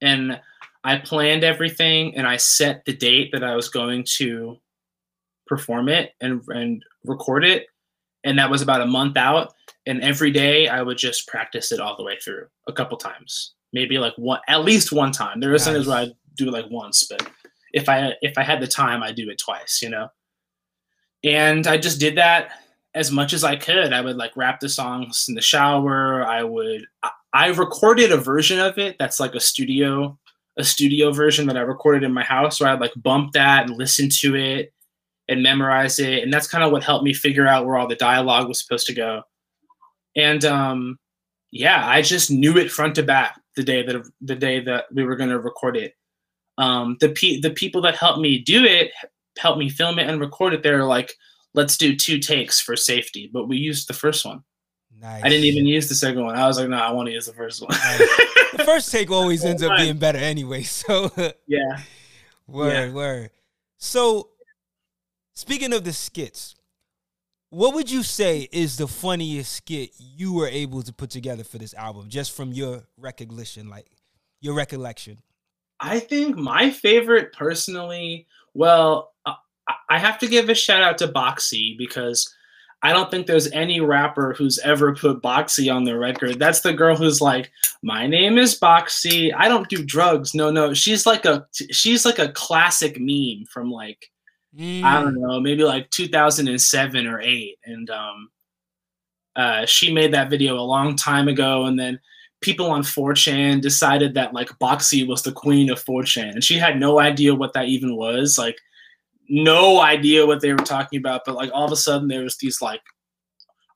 [0.00, 0.40] and
[0.82, 4.56] I planned everything and I set the date that I was going to
[5.46, 7.66] perform it and and record it
[8.22, 9.52] and that was about a month out
[9.86, 13.54] and every day I would just practice it all the way through a couple times.
[13.72, 15.40] Maybe like one at least one time.
[15.40, 15.64] There are nice.
[15.64, 17.28] times where I do it like once, but
[17.72, 20.08] if I if I had the time, I'd do it twice, you know.
[21.22, 22.52] And I just did that
[22.94, 23.92] as much as I could.
[23.92, 26.24] I would like rap the songs in the shower.
[26.24, 26.86] I would
[27.32, 30.18] I recorded a version of it that's like a studio
[30.58, 33.78] a studio version that I recorded in my house where I'd like bump that and
[33.78, 34.72] listen to it
[35.28, 36.22] and memorize it.
[36.22, 38.86] And that's kind of what helped me figure out where all the dialogue was supposed
[38.88, 39.22] to go.
[40.16, 40.98] And um
[41.52, 45.04] yeah, I just knew it front to back the day that the day that we
[45.04, 45.94] were going to record it
[46.60, 48.92] um, the pe- the people that helped me do it
[49.38, 51.14] helped me film it and record it they're like
[51.54, 54.44] let's do two takes for safety but we used the first one.
[55.00, 55.24] Nice.
[55.24, 56.36] i didn't even use the second one.
[56.36, 57.70] I was like no i want to use the first one.
[57.70, 57.98] Nice.
[58.56, 61.10] the first take always ends up being better anyway so
[61.46, 61.80] yeah.
[62.46, 62.92] Word yeah.
[62.92, 63.30] word.
[63.78, 64.28] So
[65.34, 66.54] speaking of the skits
[67.48, 71.58] what would you say is the funniest skit you were able to put together for
[71.58, 73.86] this album just from your recollection like
[74.40, 75.18] your recollection
[75.80, 79.34] I think my favorite personally, well, uh,
[79.88, 82.32] I have to give a shout out to Boxxy because
[82.82, 86.38] I don't think there's any rapper who's ever put Boxxy on their record.
[86.38, 87.50] That's the girl who's like,
[87.82, 89.32] "My name is Boxxy.
[89.36, 93.70] I don't do drugs." No, no, she's like a she's like a classic meme from
[93.70, 94.10] like
[94.58, 94.82] mm.
[94.82, 98.30] I don't know, maybe like 2007 or 8 and um
[99.36, 102.00] uh she made that video a long time ago and then
[102.40, 106.32] people on 4chan decided that like Boxxy was the queen of 4chan.
[106.32, 108.38] And she had no idea what that even was.
[108.38, 108.58] Like,
[109.28, 111.22] no idea what they were talking about.
[111.24, 112.82] But like all of a sudden there was these like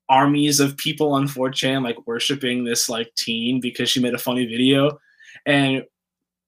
[0.08, 4.46] armies of people on 4chan like worshiping this like teen because she made a funny
[4.46, 4.98] video.
[5.46, 5.84] And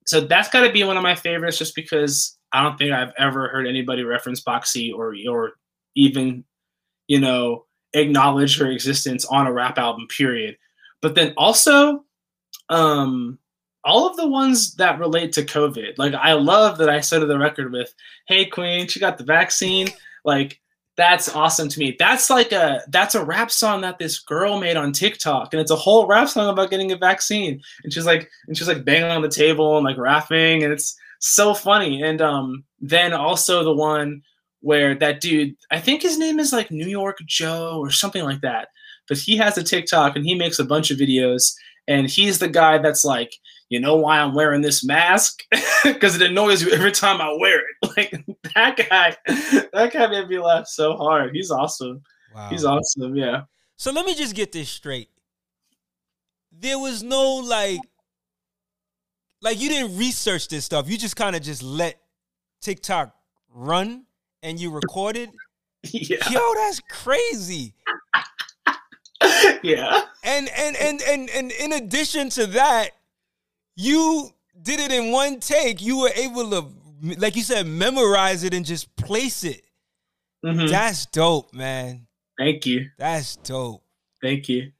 [0.07, 3.49] so that's gotta be one of my favorites just because I don't think I've ever
[3.49, 5.53] heard anybody reference Boxxy or or
[5.95, 6.45] even,
[7.07, 7.65] you know,
[7.95, 10.57] acknowledge her existence on a rap album, period.
[11.01, 12.05] But then also
[12.69, 13.39] um,
[13.85, 15.95] all of the ones that relate to COVID.
[15.97, 17.95] Like I love that I started the record with,
[18.27, 19.89] "Hey Queen, she got the vaccine."
[20.25, 20.61] Like
[20.97, 21.95] that's awesome to me.
[21.99, 25.71] That's like a that's a rap song that this girl made on TikTok, and it's
[25.71, 27.61] a whole rap song about getting a vaccine.
[27.85, 30.97] And she's like, and she's like banging on the table and like rapping, and it's
[31.21, 32.03] so funny.
[32.03, 34.23] And um, then also the one
[34.61, 38.41] where that dude, I think his name is like New York Joe or something like
[38.41, 38.69] that,
[39.09, 41.53] but he has a TikTok and he makes a bunch of videos
[41.89, 43.33] and he's the guy that's like,
[43.69, 45.43] you know why I'm wearing this mask?
[45.85, 47.77] Because it annoys you every time I wear it.
[47.97, 48.11] Like
[48.55, 49.17] that guy,
[49.73, 51.35] that guy made me laugh so hard.
[51.35, 52.03] He's awesome.
[52.35, 52.49] Wow.
[52.51, 53.15] He's awesome.
[53.15, 53.43] Yeah.
[53.77, 55.09] So let me just get this straight.
[56.51, 57.81] There was no like
[59.43, 60.91] like you didn't research this stuff.
[60.91, 62.01] You just kind of just let
[62.61, 63.15] TikTok
[63.55, 64.07] run
[64.43, 65.31] and you recorded.
[65.85, 66.29] yeah.
[66.31, 67.75] Yo, that's crazy.
[69.63, 70.03] yeah.
[70.23, 72.91] And and and and and in addition to that,
[73.77, 74.31] you
[74.63, 75.81] did it in one take.
[75.81, 76.67] You were able to,
[77.19, 79.63] like you said, memorize it and just place it.
[80.45, 80.69] Mhm.
[80.69, 82.07] That's dope, man.
[82.39, 82.91] Thank you.
[82.99, 83.83] That's dope.
[84.23, 84.73] Thank you.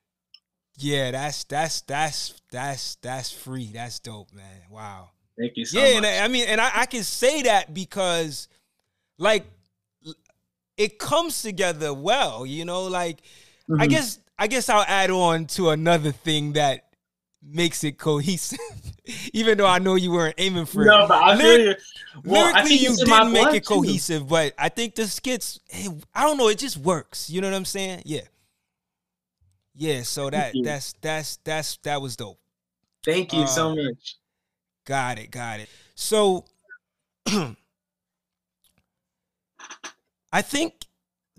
[0.79, 3.71] Yeah, that's that's that's that's that's free.
[3.73, 4.63] That's dope, man.
[4.71, 5.11] Wow.
[5.39, 5.97] Thank you so yeah, much.
[5.97, 8.49] and I, I mean, and I, I can say that because,
[9.19, 9.45] like,
[10.77, 12.45] it comes together well.
[12.47, 13.21] You know, like
[13.79, 13.91] I Mhm.
[13.91, 16.85] guess I guess I'll add on to another thing that
[17.43, 18.59] makes it cohesive.
[19.33, 20.99] Even though I know you weren't aiming for no, it.
[21.03, 21.77] No, but I Lyric- feel you.
[22.25, 23.75] Well, Lyrically, you it's in my didn't make it too.
[23.75, 27.31] cohesive, but I think the skits, eh, I don't know, it just works.
[27.31, 28.03] You know what I'm saying?
[28.05, 28.23] Yeah.
[29.75, 32.39] Yeah, so that that's that's that's that was dope.
[33.05, 34.17] Thank you so Uh, much.
[34.87, 35.69] Got it, got it.
[35.95, 36.47] So
[40.33, 40.75] I think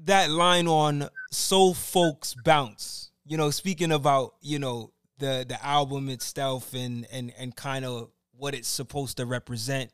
[0.06, 6.09] that line on Soul Folks Bounce, you know, speaking about, you know, the the album
[6.09, 9.91] itself and and and kind of what it's supposed to represent.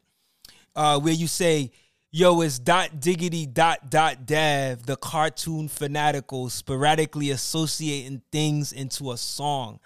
[0.76, 1.72] Uh where you say,
[2.12, 9.18] yo, it's dot diggity dot dot dev, the cartoon fanatical sporadically associating things into a
[9.18, 9.80] song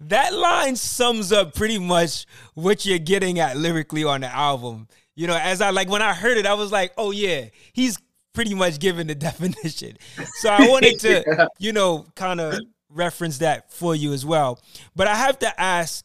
[0.00, 4.88] that line sums up pretty much what you're getting at lyrically on the album.
[5.16, 7.98] You know, as I like when I heard it, I was like, oh yeah, he's
[8.34, 9.96] pretty much given the definition.
[10.40, 11.46] So I wanted to, Yeah.
[11.58, 12.58] you know, kind of
[12.90, 14.60] reference that for you as well.
[14.94, 16.04] But I have to ask,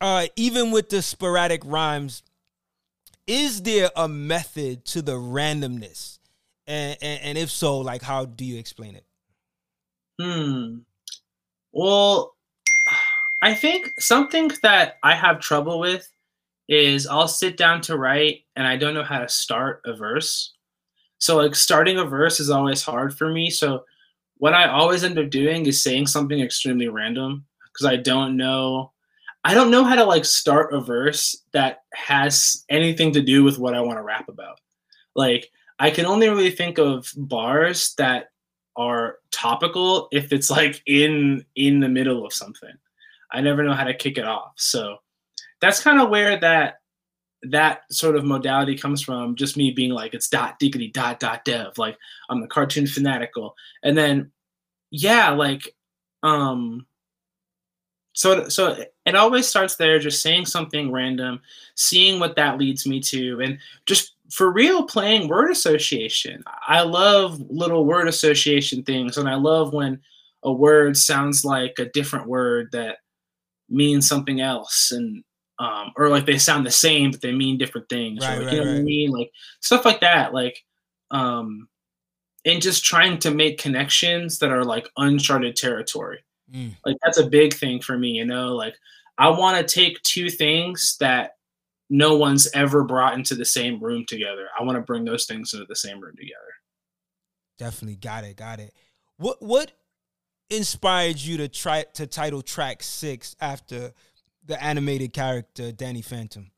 [0.00, 2.22] uh, even with the sporadic rhymes,
[3.26, 6.18] is there a method to the randomness?
[6.66, 9.04] And, and, and if so, like how do you explain it?
[10.20, 10.78] Hmm.
[11.72, 12.34] Well,
[13.42, 16.08] I think something that I have trouble with
[16.68, 20.54] is I'll sit down to write and I don't know how to start a verse.
[21.18, 23.50] So like starting a verse is always hard for me.
[23.50, 23.84] So
[24.38, 28.92] what I always end up doing is saying something extremely random because I don't know
[29.44, 33.58] I don't know how to like start a verse that has anything to do with
[33.58, 34.58] what I want to rap about.
[35.14, 38.30] Like I can only really think of bars that
[38.76, 42.74] are topical if it's like in in the middle of something.
[43.30, 44.52] I never know how to kick it off.
[44.56, 44.96] So
[45.60, 46.80] that's kind of where that
[47.42, 49.36] that sort of modality comes from.
[49.36, 51.78] Just me being like it's dot diggity dot dot dev.
[51.78, 54.30] Like I'm the cartoon fanatical, and then
[54.90, 55.74] yeah, like
[56.22, 56.86] um.
[58.14, 61.40] So so it always starts there, just saying something random,
[61.74, 66.42] seeing what that leads me to, and just for real playing word association.
[66.66, 70.00] I love little word association things, and I love when
[70.42, 72.98] a word sounds like a different word that
[73.68, 75.22] means something else, and
[75.58, 78.24] um, or like they sound the same but they mean different things.
[78.24, 79.10] or like, right, you know what I mean?
[79.10, 79.30] Like
[79.60, 80.34] stuff like that.
[80.34, 80.62] Like
[81.10, 81.68] um,
[82.44, 86.22] and just trying to make connections that are like uncharted territory
[86.54, 86.76] Mm.
[86.86, 88.76] like that's a big thing for me you know like
[89.18, 91.32] i want to take two things that
[91.90, 95.52] no one's ever brought into the same room together i want to bring those things
[95.52, 96.38] into the same room together
[97.58, 98.72] Definitely got it, got it.
[99.16, 99.72] What what
[100.50, 103.92] inspired you to try to title track six after
[104.46, 106.50] the animated character Danny Phantom?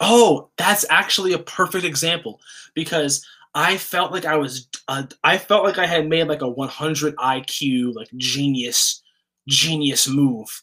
[0.00, 2.40] oh that's actually a perfect example
[2.74, 3.24] because
[3.54, 7.14] i felt like i was uh, i felt like i had made like a 100
[7.16, 9.02] iq like genius
[9.46, 10.62] genius move.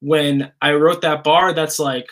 [0.00, 2.10] When i wrote that bar that's like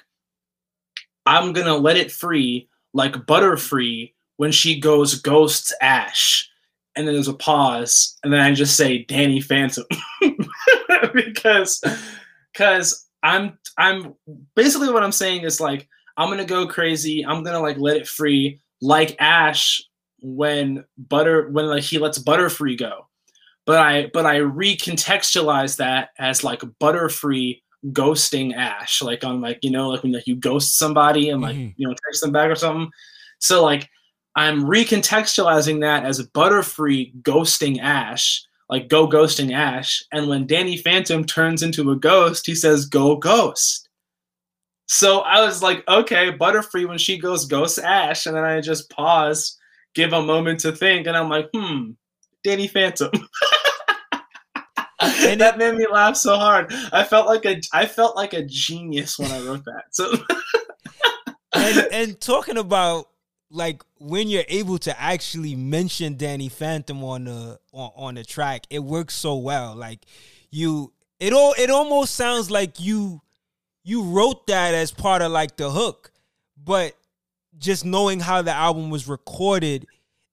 [1.25, 6.49] i'm gonna let it free like butter free when she goes ghosts ash.
[6.97, 9.85] And then there's a pause and then i just say danny phantom.
[11.15, 11.83] Because
[12.53, 14.15] because i'm i'm
[14.55, 17.25] basically what i'm saying is like i'm gonna go crazy.
[17.25, 18.61] I'm gonna like let it free.
[18.81, 19.83] Like ash
[20.21, 23.07] when butter when like he lets butterfree go.
[23.67, 27.63] But i but i recontextualize that as like butterfree
[27.93, 29.01] ghosting ash.
[29.03, 31.75] Like on like you know like when like you ghost somebody and like Mhm.
[31.77, 32.91] you know text them back or something.
[33.39, 33.89] So like
[34.37, 40.03] i'm recontextualizing that as butterfree ghosting ash like go ghosting ash.
[40.13, 43.89] And when danny phantom turns into a ghost he says go ghost.
[44.87, 48.27] So i was like okay butterfree when she goes ghost ash.
[48.27, 49.57] And then i just pause
[49.95, 51.07] give a moment to think.
[51.07, 51.91] And i'm like hmm
[52.45, 53.11] danny phantom.
[55.01, 56.73] And that made me laugh so hard.
[56.93, 59.85] I felt like a i felt like a genius when i wrote that.
[59.93, 60.13] So
[61.53, 63.09] and and talking about
[63.51, 68.67] like when you're able to actually mention Danny Phantom on the on, on the track,
[68.71, 69.75] it works so well.
[69.75, 70.01] Like
[70.51, 73.21] you it all it almost sounds like you
[73.85, 76.13] you wrote that as part of like the hook,
[76.63, 76.95] but
[77.59, 79.87] just knowing how the album was recorded,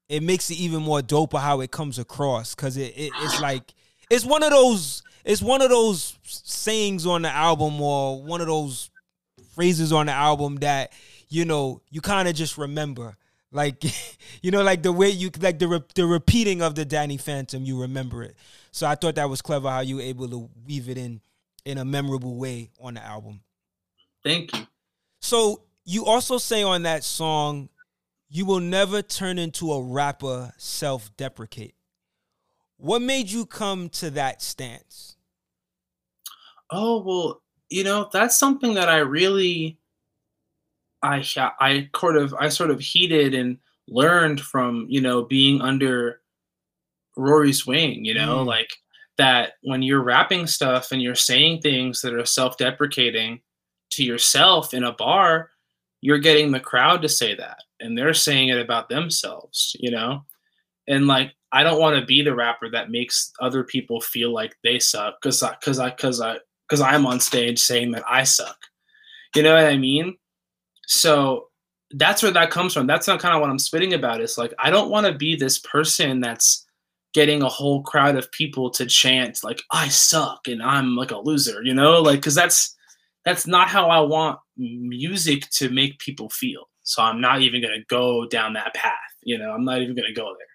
[0.09, 2.53] it makes it even more dope how it comes across.
[2.53, 3.73] Cause it, it it's like
[4.09, 8.47] it's one of those it's one of those sayings on the album or one of
[8.47, 8.89] those
[9.55, 10.91] phrases on the album that
[11.29, 13.17] you know you kind of just remember.
[13.51, 13.83] Like
[14.41, 17.63] you know like the way you like the re- the repeating of the Danny Phantom
[17.63, 18.35] you remember it.
[18.71, 21.21] So I thought that was clever how you were able to weave it in
[21.65, 23.41] in a memorable way on the album.
[24.23, 24.67] Thank you.
[25.21, 27.69] So you also say on that song
[28.29, 31.75] you will never turn into a rapper self-deprecate.
[32.77, 35.15] What made you come to that stance?
[36.71, 39.77] Oh well you know that's something that i really
[41.05, 41.23] i
[41.59, 46.21] i sort of i sort of heated and learned from you know being under
[47.15, 48.45] rory's wing you know mm.
[48.45, 48.69] like
[49.17, 53.39] that when you're rapping stuff and you're saying things that are self-deprecating
[53.91, 55.49] to yourself in a bar
[56.01, 60.23] you're getting the crowd to say that and they're saying it about themselves you know
[60.87, 64.55] and like i don't want to be the rapper that makes other people feel like
[64.63, 66.37] they suck because because i because i
[66.67, 68.57] because I'm on stage saying that I suck.
[69.35, 70.17] You know what I mean?
[70.87, 71.49] So
[71.91, 72.87] that's where that comes from.
[72.87, 74.21] That's not kind of what I'm spitting about.
[74.21, 76.65] It's like I don't want to be this person that's
[77.13, 81.17] getting a whole crowd of people to chant like I suck and I'm like a
[81.17, 82.01] loser, you know?
[82.01, 82.75] Like cuz that's
[83.23, 86.69] that's not how I want music to make people feel.
[86.83, 89.51] So I'm not even going to go down that path, you know?
[89.51, 90.47] I'm not even going to go there.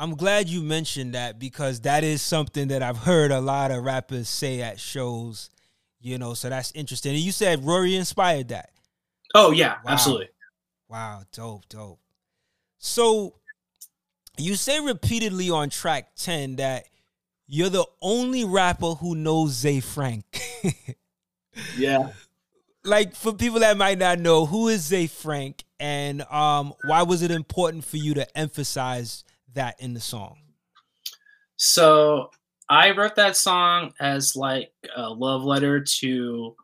[0.00, 3.84] I'm glad you mentioned that because that is something that I've heard a lot of
[3.84, 5.50] rappers say at shows,
[6.00, 7.12] you know, so that's interesting.
[7.12, 8.70] And you said Rory inspired that.
[9.34, 9.92] Oh yeah, wow.
[9.92, 10.28] absolutely.
[10.88, 12.00] Wow, dope, dope.
[12.78, 13.34] So
[14.36, 16.86] you say repeatedly on track 10 that
[17.46, 20.24] you're the only rapper who knows Ze Frank.
[21.76, 22.10] yeah.
[22.84, 27.22] Like for people that might not know, who is Ze Frank and um why was
[27.22, 29.24] it important for you to emphasize
[29.54, 30.38] that in the song?
[31.56, 32.30] So
[32.68, 36.56] I wrote that song as like a love letter to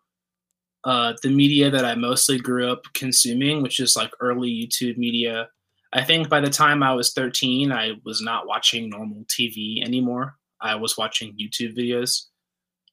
[0.86, 5.48] uh, the media that I mostly grew up consuming, which is like early YouTube media.
[5.92, 10.36] I think by the time I was 13, I was not watching normal TV anymore.
[10.60, 12.26] I was watching YouTube videos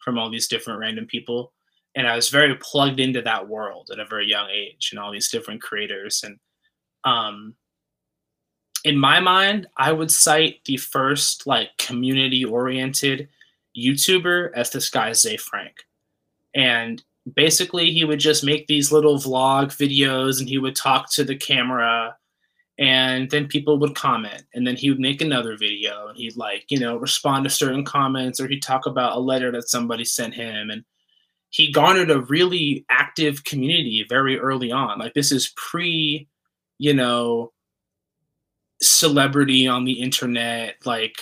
[0.04, 1.54] from all these different random people.
[1.96, 5.12] And I was very plugged into that world at a very young age and all
[5.12, 6.24] these different creators.
[6.24, 6.40] And
[7.04, 7.54] um,
[8.84, 13.30] in my mind, I would cite the first like community oriented
[13.78, 15.76] YouTuber as this guy Ze Frank.
[16.56, 17.04] And
[17.36, 21.36] basically he would just make these little vlog videos and he would talk to the
[21.36, 22.16] camera
[22.80, 24.44] and then people would comment.
[24.54, 27.86] And then he would make another video and he'd like you know respond to certain
[27.86, 30.70] comments or he'd talk about a letter that somebody sent him.
[30.70, 30.84] And
[31.50, 35.00] he garnered a really active community very early on.
[35.00, 36.28] Like this is pre
[36.80, 37.52] you know
[38.82, 41.22] celebrity on the internet like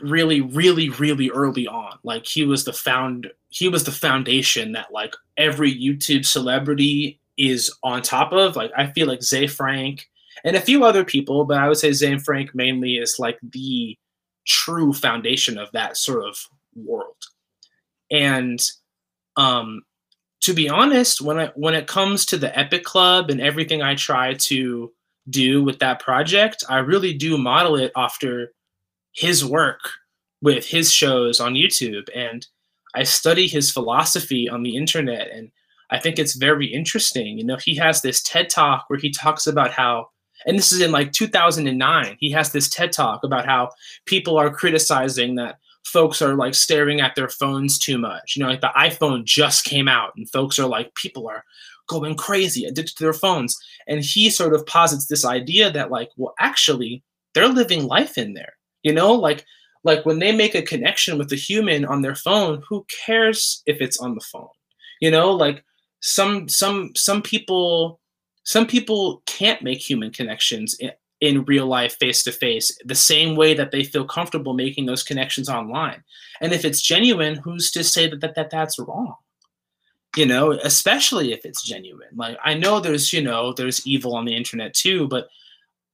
[0.00, 1.98] really really really early on.
[2.04, 7.74] Like he was the found he was the foundation that like every youtube celebrity is
[7.82, 8.56] on top of.
[8.56, 10.08] Like i feel like Ze Frank
[10.44, 13.96] and a few other people but i would say Ze Frank mainly is like the
[14.46, 16.38] true foundation of that sort of
[16.74, 17.16] world.
[18.10, 18.60] And
[19.36, 19.82] um
[20.42, 23.94] to be honest when i when it comes to the epic club and everything i
[23.94, 24.92] try to
[25.28, 28.52] do with that project, I really do model it after
[29.16, 29.80] his work
[30.42, 32.08] with his shows on YouTube.
[32.14, 32.46] And
[32.94, 35.30] I study his philosophy on the internet.
[35.30, 35.50] And
[35.90, 37.38] I think it's very interesting.
[37.38, 40.10] You know, he has this TED talk where he talks about how,
[40.44, 43.70] and this is in like 2009, he has this TED talk about how
[44.04, 48.36] people are criticizing that folks are like staring at their phones too much.
[48.36, 51.44] You know, like the iPhone just came out and folks are like, people are
[51.88, 53.56] going crazy, addicted to their phones.
[53.86, 57.02] And he sort of posits this idea that, like, well, actually,
[57.34, 58.55] they're living life in there.
[58.86, 59.44] You know, like
[59.82, 63.80] like when they make a connection with a human on their phone, who cares if
[63.80, 64.54] it's on the phone?
[65.00, 65.64] You know, like
[65.98, 67.98] some some some people
[68.44, 73.34] some people can't make human connections in, in real life face to face the same
[73.34, 76.04] way that they feel comfortable making those connections online.
[76.40, 79.16] And if it's genuine who's to say that, that, that that's wrong?
[80.16, 82.14] You know especially if it's genuine.
[82.14, 85.26] Like i know there's you know there's evil on the internet too but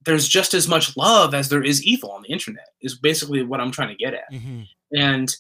[0.05, 3.61] there's just as much love as there is evil on the internet is basically what
[3.61, 4.63] i'm trying to get at mm-hmm.
[4.97, 5.37] and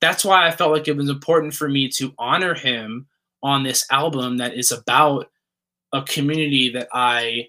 [0.00, 3.06] that's why i felt like it was important for me to honor him
[3.42, 5.28] on this album that is about
[5.92, 7.46] a community that i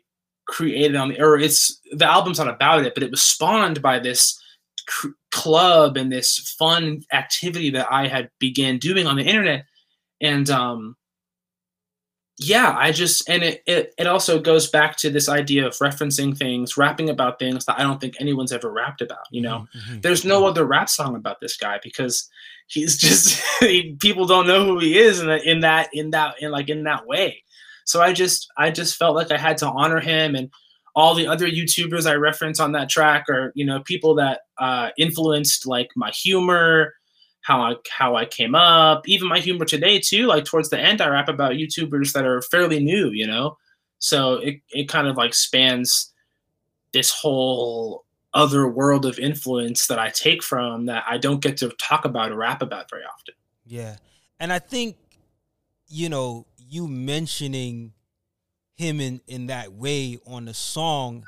[0.47, 3.97] created on the or it's the album's not about it but it was spawned by
[3.97, 4.39] this
[4.87, 9.65] cr- club and this fun activity that i had began doing on the internet
[10.21, 10.95] and um,
[12.39, 16.35] yeah, I just and it, it it also goes back to this idea of referencing
[16.35, 19.25] things, rapping about things that I don't think anyone's ever rapped about.
[19.29, 19.99] You know, mm-hmm.
[20.01, 22.27] there's no other rap song about this guy because
[22.67, 23.41] he's just
[23.99, 26.83] people don't know who he is in, the, in that in that in like in
[26.83, 27.43] that way.
[27.85, 30.49] So I just I just felt like I had to honor him and
[30.95, 34.89] all the other YouTubers I reference on that track are you know people that uh,
[34.97, 36.93] influenced like my humor
[37.43, 40.25] how I how I came up, even my humor today too.
[40.25, 43.57] Like towards the end, I rap about YouTubers that are fairly new, you know.
[43.99, 46.11] So it it kind of like spans
[46.93, 51.69] this whole other world of influence that I take from that I don't get to
[51.81, 53.35] talk about or rap about very often.
[53.65, 53.97] Yeah,
[54.39, 54.95] and I think
[55.87, 57.93] you know you mentioning
[58.75, 61.25] him in in that way on the song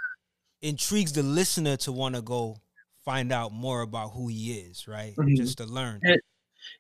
[0.61, 2.57] intrigues the listener to want to go
[3.05, 5.15] find out more about who he is, right?
[5.15, 5.35] Mm-hmm.
[5.35, 5.99] Just to learn.
[6.03, 6.19] And,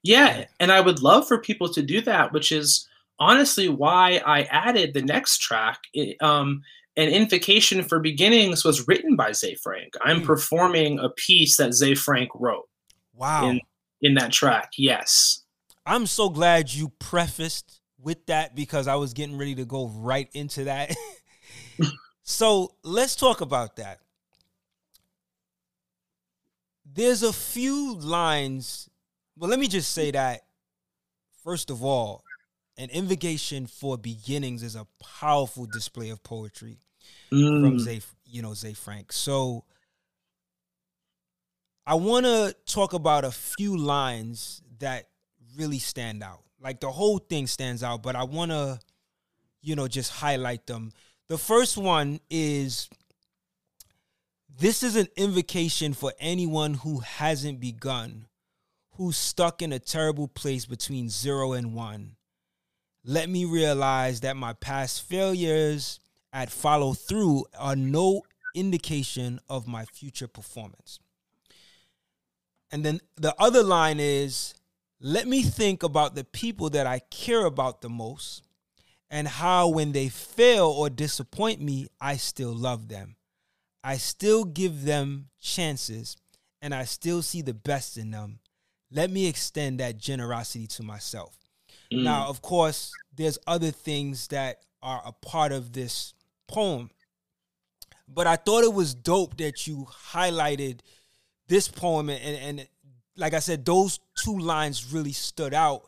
[0.03, 2.87] yeah, and I would love for people to do that, which is
[3.19, 5.79] honestly why I added the next track.
[5.93, 6.63] It, um,
[6.97, 9.93] an invocation for beginnings was written by Ze Frank.
[10.01, 10.25] I'm mm.
[10.25, 12.67] performing a piece that Ze Frank wrote.
[13.13, 13.49] Wow.
[13.49, 13.61] In,
[14.01, 15.43] in that track, yes.
[15.85, 20.29] I'm so glad you prefaced with that because I was getting ready to go right
[20.33, 20.95] into that.
[22.23, 23.99] so let's talk about that
[26.95, 28.89] there's a few lines.
[29.37, 30.41] But let me just say that
[31.43, 32.23] first of all,
[32.77, 34.87] an invocation for beginnings is a
[35.19, 36.79] powerful display of poetry
[37.31, 37.61] mm.
[37.61, 39.13] from Ze, you know, Ze Frank.
[39.13, 39.63] So
[41.85, 45.07] I want to talk about a few lines that
[45.57, 46.41] really stand out.
[46.59, 48.79] Like the whole thing stands out, but I want to,
[49.61, 50.91] you know, just highlight them.
[51.27, 52.89] The first one is
[54.57, 58.27] this is an invocation for anyone who hasn't begun,
[58.93, 62.15] who's stuck in a terrible place between zero and one.
[63.03, 65.99] Let me realize that my past failures
[66.31, 68.23] at follow through are no
[68.53, 70.99] indication of my future performance.
[72.71, 74.55] And then the other line is
[75.01, 78.43] let me think about the people that I care about the most
[79.09, 83.14] and how when they fail or disappoint me, I still love them.
[83.85, 86.17] I still give them chances
[86.59, 88.39] and I still see the best in them.
[88.91, 91.37] Let me extend that generosity to myself.
[91.93, 92.01] Mm.
[92.01, 96.15] Now, of course, there's other things that are a part of this
[96.47, 96.89] poem.
[98.07, 100.79] But I thought it was dope that you highlighted
[101.47, 102.19] this poem and,
[102.59, 102.67] and
[103.15, 105.83] like I said, those two lines really stood out.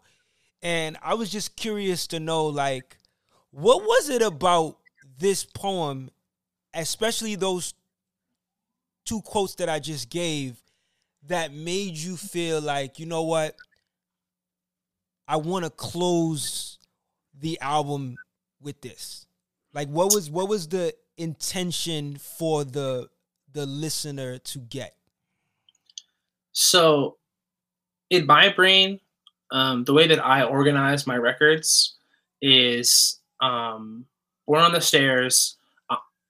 [0.62, 2.96] And I was just curious to know like
[3.50, 4.78] what was it about
[5.18, 6.12] this poem,
[6.76, 7.74] especially those
[9.08, 10.62] two quotes that I just gave
[11.28, 13.56] that made you feel like, you know what?
[15.28, 16.78] I want to close
[17.40, 18.18] the album
[18.62, 19.26] with this.
[19.74, 23.10] Like what was what was the intention for the
[23.54, 24.96] the listener to get?
[26.52, 27.18] So
[28.10, 29.00] in my brain,
[29.52, 31.98] um, the way that I organize my records
[32.42, 34.06] is um,
[34.48, 35.57] Born on the Stairs,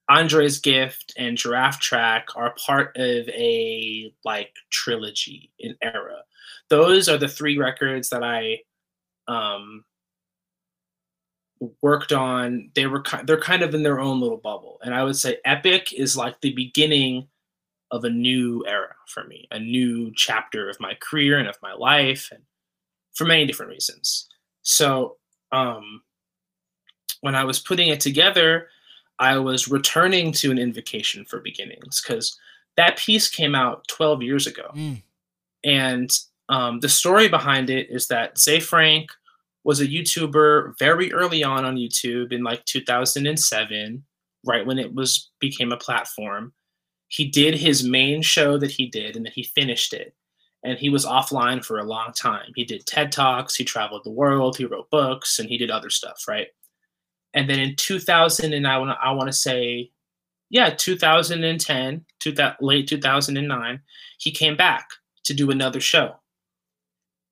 [0.10, 6.22] Andre's Gift and Giraffe Track are part of a like trilogy in era.
[6.70, 8.60] Those are the three records that I
[9.28, 9.84] um,
[11.82, 12.72] worked on.
[12.74, 15.94] They were they're kind of in their own little bubble, and I would say Epic
[15.94, 17.28] is like the beginning
[17.92, 21.74] of a new era for me, a new chapter of my career and of my
[21.74, 22.44] life, and
[23.14, 24.28] for many different reasons.
[24.62, 25.18] So
[25.52, 26.02] um,
[27.22, 28.68] when I was putting it together
[29.20, 32.38] I was returning to an invocation for beginnings because
[32.76, 34.72] that piece came out 12 years ago.
[34.76, 35.02] Mm.
[35.64, 36.20] And
[36.50, 39.10] um, the story behind it is that Ze Frank
[39.64, 44.04] was a YouTuber very early on on YouTube in like 2007,
[44.46, 46.54] right when it was became a platform.
[47.10, 50.14] He did his main show that he did and then he finished it.
[50.64, 52.52] And he was offline for a long time.
[52.56, 55.90] He did TED Talks, he traveled the world, he wrote books, and he did other
[55.90, 56.48] stuff, right?
[57.34, 59.92] And then in 2000 and I want to I want to say
[60.50, 63.82] yeah 2010 to that late 2009
[64.20, 64.90] he came back
[65.28, 66.16] to do another show.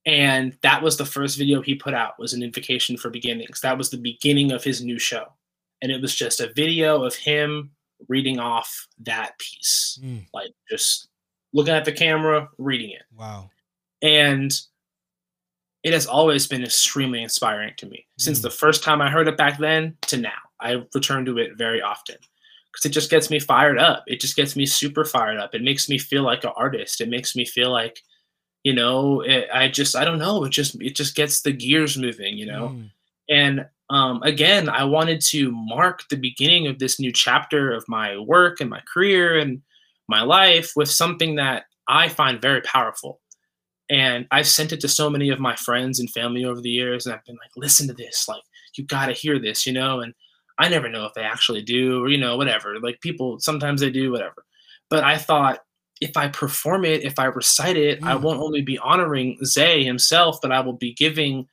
[0.05, 3.61] And that was the first video he put out was an invocation for beginnings.
[3.61, 5.33] That was the beginning of his new show.
[5.81, 7.71] And it was just a video of him
[8.07, 9.97] reading off that piece.
[10.03, 10.27] Mm.
[10.33, 11.07] like just
[11.53, 13.03] looking at the camera reading it.
[13.17, 13.49] Wow.
[14.01, 14.53] And
[15.85, 18.41] it has always been extremely inspiring to me since mm.
[18.41, 20.31] the first time I heard it back then to now.
[20.59, 22.15] I return to it very often
[22.73, 24.03] because it just gets me fired up.
[24.07, 25.53] It just gets me super fired up.
[25.53, 27.01] It makes me feel like an artist.
[27.01, 28.01] It makes me feel like,
[28.63, 30.43] you know, it, I just I don't know.
[30.43, 32.69] It just it just gets the gears moving, you know.
[32.69, 32.89] Mm.
[33.29, 38.17] And um, again, I wanted to mark the beginning of this new chapter of my
[38.17, 39.61] work and my career and
[40.07, 43.21] my life with something that I find very powerful.
[43.89, 47.05] And I've sent it to so many of my friends and family over the years,
[47.05, 48.41] and I've been like, listen to this, like,
[48.77, 50.01] you got to hear this, you know?
[50.01, 50.13] And
[50.57, 52.79] I never know if they actually do or, you know, whatever.
[52.79, 54.43] Like, people, sometimes they do, whatever.
[54.89, 55.59] But I thought,
[56.01, 58.07] if I perform it, if I recite it, mm.
[58.07, 61.47] I won't only be honoring Ze himself, but I will be giving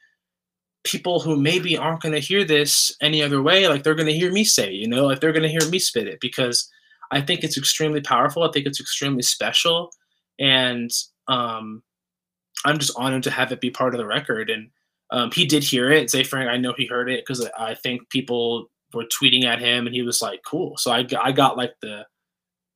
[0.84, 4.18] people who maybe aren't going to hear this any other way, like they're going to
[4.18, 6.68] hear me say, you know, like they're going to hear me spit it because
[7.12, 8.42] I think it's extremely powerful.
[8.42, 9.92] I think it's extremely special.
[10.40, 10.90] And
[11.28, 11.82] um,
[12.64, 14.50] I'm just honored to have it be part of the record.
[14.50, 14.70] And
[15.10, 16.10] um, he did hear it.
[16.10, 19.86] Ze Frank, I know he heard it because I think people were tweeting at him
[19.86, 20.76] and he was like, cool.
[20.76, 22.06] So I, I got like the,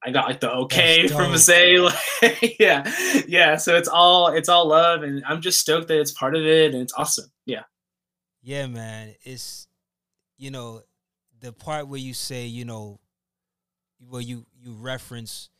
[0.04, 1.78] I got like the okay from Ze.
[2.22, 2.90] Like, yeah.
[3.26, 3.56] Yeah.
[3.56, 5.02] So it's all, it's all love.
[5.02, 7.30] And I'm just stoked that it's part of it and it's awesome.
[7.44, 7.62] Yeah.
[8.42, 9.14] Yeah, man.
[9.22, 9.66] It's,
[10.38, 10.82] you know,
[11.40, 13.00] the part where you say, you know,
[13.98, 15.50] where you, you reference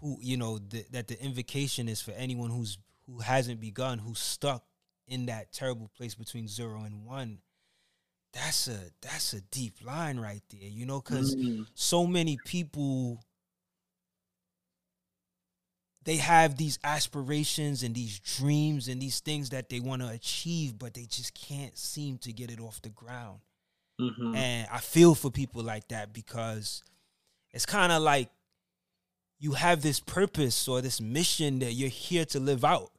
[0.00, 2.78] who you know the, that the invocation is for anyone who's
[3.10, 4.64] who hasn't begun, who's stuck
[5.06, 7.38] in that terrible place between zero and one.
[8.32, 11.62] That's a that's a deep line right there, you know, because mm-hmm.
[11.74, 13.24] so many people
[16.04, 20.78] they have these aspirations and these dreams and these things that they want to achieve,
[20.78, 23.40] but they just can't seem to get it off the ground.
[24.00, 24.34] Mm-hmm.
[24.34, 26.82] And I feel for people like that because
[27.50, 28.30] it's kind of like
[29.40, 32.92] you have this purpose or this mission that you're here to live out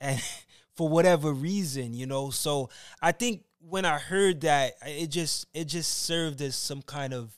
[0.00, 0.20] and
[0.76, 2.70] for whatever reason you know so
[3.02, 7.36] i think when i heard that it just it just served as some kind of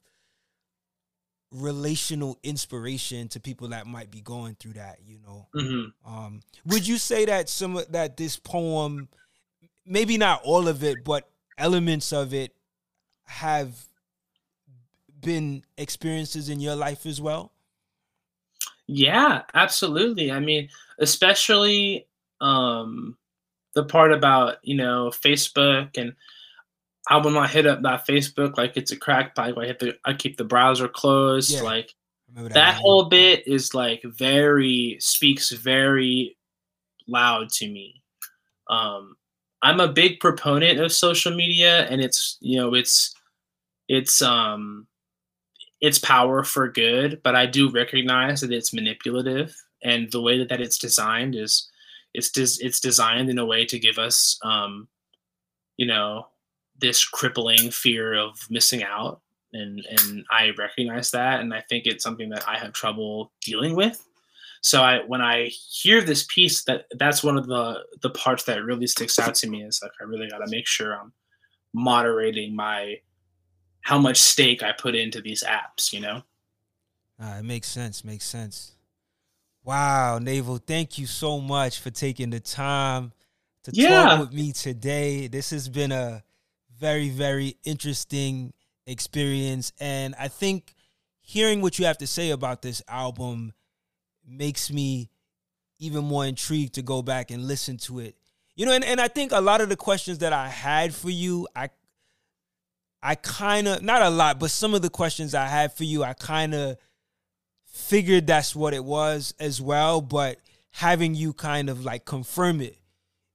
[1.51, 6.10] relational inspiration to people that might be going through that you know mm-hmm.
[6.10, 9.09] um, would you say that some of that this poem
[9.84, 11.28] maybe not all of it but
[11.59, 12.55] elements of it
[13.24, 13.74] have
[15.20, 17.52] been experiences in your life as well
[18.86, 20.30] yeah, absolutely.
[20.32, 20.68] I mean,
[20.98, 22.06] especially
[22.43, 23.16] um,
[23.74, 26.14] the part about you know Facebook and
[27.09, 29.56] I will not hit up that Facebook like it's a crack pipe.
[29.59, 31.51] I hit the I keep the browser closed.
[31.51, 31.62] Yeah.
[31.62, 31.94] Like
[32.35, 36.36] that, that whole bit is like very speaks very
[37.09, 38.02] loud to me.
[38.70, 39.16] Um,
[39.62, 43.14] I'm a big proponent of social media, and it's you know it's
[43.89, 44.86] it's um
[45.81, 50.48] its power for good, but I do recognize that it's manipulative, and the way that,
[50.51, 51.69] that it's designed is
[52.14, 54.89] it's des- it's designed in a way to give us, um,
[55.76, 56.26] you know,
[56.78, 59.20] this crippling fear of missing out,
[59.52, 63.74] and and I recognize that, and I think it's something that I have trouble dealing
[63.74, 64.06] with.
[64.60, 68.64] So I when I hear this piece, that that's one of the the parts that
[68.64, 71.12] really sticks out to me is like I really got to make sure I'm
[71.74, 72.98] moderating my
[73.82, 76.22] how much stake I put into these apps, you know?
[77.20, 78.05] Uh, it makes sense.
[78.05, 78.72] Makes sense.
[79.64, 83.12] Wow, Navel, thank you so much for taking the time
[83.64, 84.05] to yeah.
[84.05, 85.28] talk with me today.
[85.28, 86.24] This has been a
[86.80, 88.52] very, very interesting
[88.89, 89.72] experience.
[89.78, 90.74] And I think
[91.20, 93.52] hearing what you have to say about this album
[94.26, 95.10] makes me
[95.78, 98.16] even more intrigued to go back and listen to it.
[98.56, 101.10] You know, and, and I think a lot of the questions that I had for
[101.10, 101.70] you, I
[103.02, 106.05] I kind of, not a lot, but some of the questions I had for you,
[106.05, 106.76] I kind of
[107.73, 110.01] figured that's what it was as well.
[110.01, 110.39] But
[110.70, 112.77] having you kind of like confirm it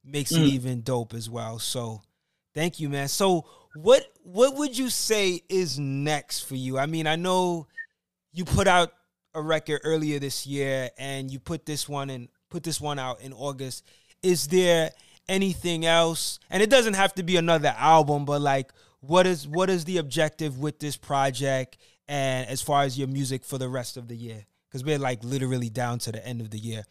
[0.04, 0.42] makes mm.
[0.42, 1.60] it even dope as well.
[1.60, 2.02] So
[2.54, 3.08] thank you, man.
[3.08, 3.46] So
[3.76, 6.80] what what would you say is next for you?
[6.80, 7.68] I mean, I know
[8.32, 8.94] you put out
[9.34, 13.22] a record earlier this year and you put this one in put this one out
[13.22, 13.84] in August.
[14.24, 14.92] Is there
[15.30, 16.40] anything else?
[16.50, 19.98] And it doesn't have to be another album, but like what is what is the
[19.98, 21.78] objective with this project
[22.08, 25.24] and as far as your music for the rest of the year because we're like
[25.24, 26.84] literally down to the end of the year.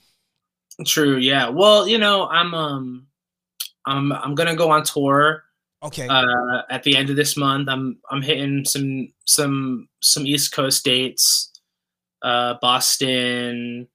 [0.86, 1.48] True yeah.
[1.48, 3.06] Well you know i'm um
[3.86, 5.44] i'm i'm gonna go on tour
[5.82, 6.06] okay.
[6.08, 7.68] uh at the end of this month.
[7.68, 11.52] I'm i'm hitting some some some east coast dates
[12.22, 13.88] uh boston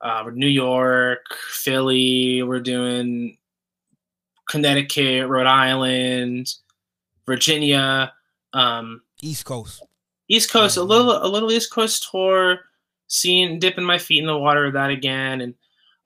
[0.00, 2.42] uh new york philly.
[2.42, 3.36] We're doing
[4.48, 6.48] connecticut rhode island
[7.26, 8.12] Virginia,
[8.52, 9.82] um, East Coast,
[10.28, 12.60] East Coast, a little a little East Coast tour,
[13.08, 15.54] seeing dipping my feet in the water of that again, and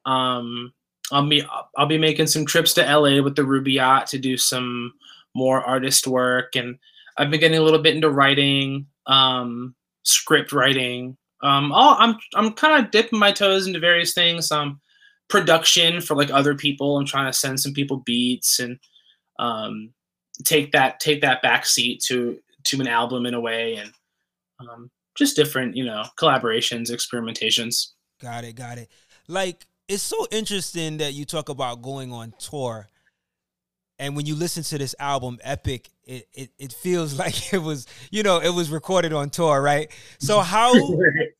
[0.07, 0.73] um,
[1.13, 1.43] I'll be
[1.77, 4.93] I'll be making some trips to LA with the Ruby Yacht to do some
[5.35, 6.79] more artist work, and
[7.17, 11.17] I've been getting a little bit into writing, um, script writing.
[11.43, 14.51] Um, all, I'm I'm kind of dipping my toes into various things.
[14.51, 14.81] Um,
[15.29, 16.97] production for like other people.
[16.97, 18.79] I'm trying to send some people beats and
[19.39, 19.91] um,
[20.45, 23.93] take that take that back seat to to an album in a way and
[24.61, 27.89] um, just different you know collaborations experimentations.
[28.21, 28.89] Got it got it.
[29.27, 32.89] Like it's so interesting that you talk about going on tour
[33.99, 37.87] and when you listen to this album epic it, it, it feels like it was
[38.11, 39.91] you know it was recorded on tour right?
[40.19, 40.73] So how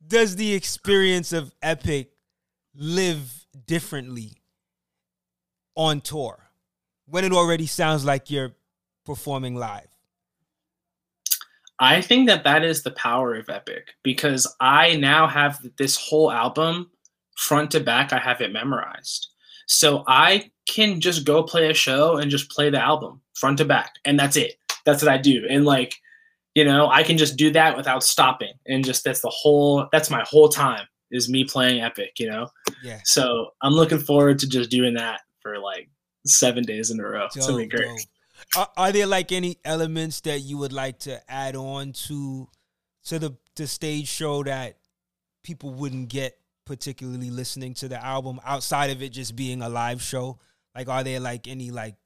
[0.07, 2.11] does the experience of epic
[2.75, 4.33] live differently
[5.75, 6.39] on tour
[7.07, 8.53] when it already sounds like you're
[9.05, 9.89] performing live
[11.81, 16.31] i think that that is the power of epic because i now have this whole
[16.31, 16.91] album
[17.37, 19.29] front to back i have it memorized
[19.69, 23.65] so I can just go play a show and just play the album front to
[23.65, 24.55] back, and that's it.
[24.85, 25.47] That's what I do.
[25.49, 25.95] And like,
[26.55, 29.87] you know, I can just do that without stopping, and just that's the whole.
[29.93, 32.19] That's my whole time is me playing Epic.
[32.19, 32.49] You know.
[32.83, 33.01] Yeah.
[33.05, 35.91] So I'm looking forward to just doing that for like
[36.27, 37.21] seven days in a row.
[37.21, 38.07] Dope, it's gonna be great.
[38.57, 42.49] Are, are there like any elements that you would like to add on to
[43.05, 44.79] to the the stage show that
[45.43, 50.03] people wouldn't get particularly listening to the album outside of it just being a live
[50.03, 50.39] show?
[50.75, 51.97] Like, are there like any like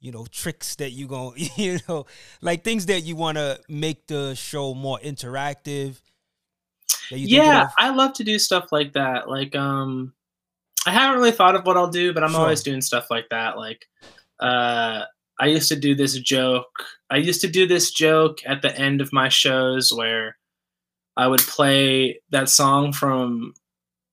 [0.00, 2.06] you know tricks that you going you know
[2.40, 6.00] like things that you want to make the show more interactive?
[7.10, 9.28] yeah, I love to do stuff like that.
[9.28, 10.12] Like, um,
[10.86, 12.40] I haven't really thought of what I'll do, but I'm sure.
[12.40, 13.56] always doing stuff like that.
[13.56, 13.86] Like,
[14.40, 15.02] uh,
[15.40, 16.70] I used to do this joke.
[17.10, 20.36] I used to do this joke at the end of my shows where
[21.16, 23.54] I would play that song from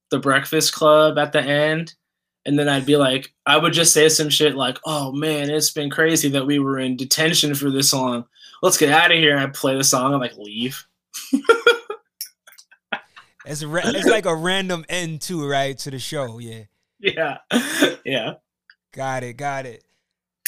[0.10, 1.94] the Breakfast Club at the end.
[2.46, 5.72] And then I'd be like, I would just say some shit like, oh man, it's
[5.72, 8.26] been crazy that we were in detention for this long.
[8.64, 9.32] Let's get out of here.
[9.32, 10.86] And I'd play the song and like leave.
[13.46, 15.78] it's, ra- it's like a random end too, right?
[15.80, 16.40] To the show.
[16.40, 16.64] Yeah.
[17.04, 17.38] Yeah.
[18.06, 18.34] yeah.
[18.92, 19.34] Got it.
[19.34, 19.84] Got it.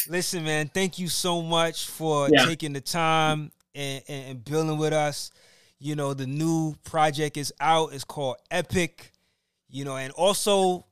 [0.10, 2.46] Listen, man, thank you so much for yeah.
[2.46, 5.32] taking the time and, and, and building with us.
[5.80, 7.94] You know, the new project is out.
[7.94, 9.14] It's called Epic
[9.74, 10.86] you know, and also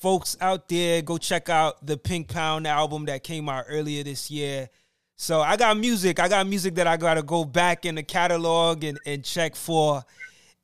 [0.00, 4.30] folks out there, go check out the Pink Pound album that came out earlier this
[4.30, 4.70] year.
[5.16, 6.20] So I got music.
[6.20, 10.04] I got music that I gotta go back in the catalog and, and check for.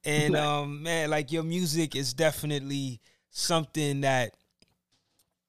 [0.04, 3.00] And um man, like your music is definitely
[3.30, 4.36] something that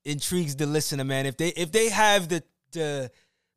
[0.06, 1.26] intrigues the listener, man.
[1.26, 3.12] If they if they have the the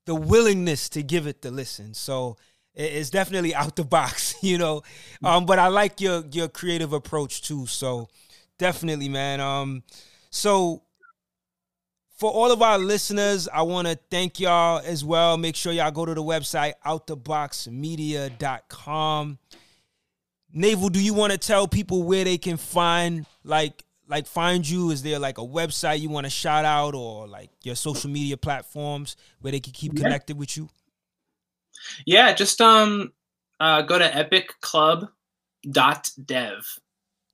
[0.07, 1.93] the willingness to give it the listen.
[1.93, 2.39] So
[2.75, 4.83] it's definitely out the box, you know.
[5.23, 7.67] Um, but I like your your creative approach too.
[7.67, 8.09] So
[8.59, 9.41] definitely, man.
[9.41, 9.83] Um,
[10.31, 10.83] so
[12.17, 15.37] for all of our listeners, I want to thank y'all as well.
[15.37, 19.39] Make sure y'all go to the website outtheboxmedia.com.
[20.51, 24.91] Navel, do you want to tell people where they can find like like find you?
[24.91, 28.37] Is there like a website you want to shout out or like your social media
[28.37, 30.03] platforms where they can keep yeah.
[30.03, 30.69] connected with you?
[32.07, 33.13] Yeah, just um
[33.61, 36.65] uh go to epicclub.dev.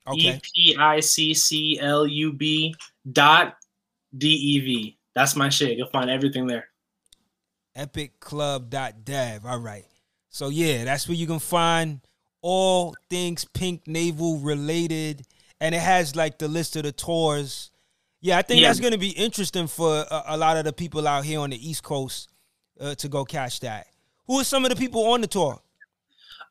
[0.06, 0.18] Okay.
[0.18, 2.74] E P I C C L U B
[3.10, 3.56] dot
[4.16, 4.98] D E V.
[5.14, 5.78] That's my shit.
[5.78, 6.68] You'll find everything there.
[7.76, 9.46] Epicclub.dev.
[9.46, 9.86] All right.
[10.28, 12.00] So yeah, that's where you can find
[12.42, 15.24] all things Pink Navel related.
[15.60, 17.70] And it has like the list of the tours.
[18.20, 18.68] Yeah, I think yeah.
[18.68, 21.50] that's going to be interesting for a, a, lot of the people out here on
[21.50, 22.30] the East Coast
[22.80, 23.86] uh, to go catch that.
[24.26, 25.60] Who are some of the people on the tour?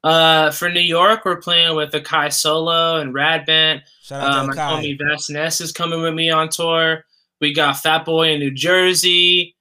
[0.04, 3.82] Uh, for New York, we're playing with Akai Solo and Radbent.
[4.02, 7.06] Shout out um, to My homie Vast Ness is coming with me on tour.
[7.40, 9.56] We got Fatboi in New Jersey.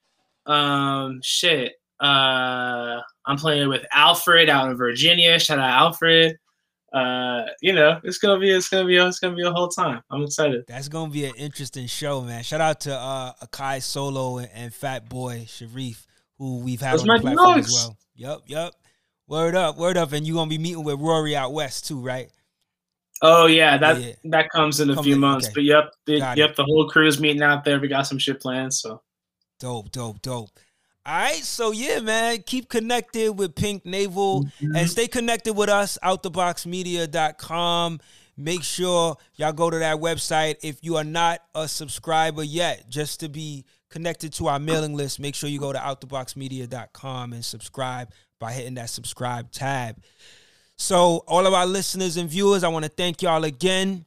[0.46, 1.74] Um, shit.
[2.00, 5.38] Uh, I'm playing with Alfred out in Virginia.
[5.38, 6.38] Shout out Alfred.
[6.92, 10.02] Uh, you know, it's gonna be it's gonna be it's gonna be a whole time.
[10.10, 10.64] I'm excited.
[10.68, 12.42] That's gonna be an interesting show, man.
[12.42, 16.06] Shout out to uh Akai Solo and, and Fatboi Sharif
[16.42, 17.96] who we've had Those on the platform as well.
[18.16, 18.74] Yep, yep.
[19.28, 22.28] Word up, word up, and you're gonna be meeting with Rory out west too, right?
[23.22, 24.12] Oh yeah, that yeah.
[24.24, 25.46] that comes in a Come few in, months.
[25.46, 25.54] Okay.
[25.54, 26.56] But yep, the, yep, it.
[26.56, 27.78] the whole crew's meeting out there.
[27.78, 29.00] We got some shit planned, so
[29.60, 30.50] dope, dope, dope.
[31.04, 34.76] All right, so yeah, man, keep connected with Pink Navel mm-hmm.
[34.76, 37.98] and stay connected with us, outtheboxmedia.com.
[38.36, 43.18] Make sure y'all go to that website if you are not a subscriber yet, just
[43.20, 48.10] to be connected to our mailing list, make sure you go to outtheboxmedia.com and subscribe
[48.40, 50.00] by hitting that subscribe tab.
[50.76, 54.04] So, all of our listeners and viewers, I want to thank y'all again.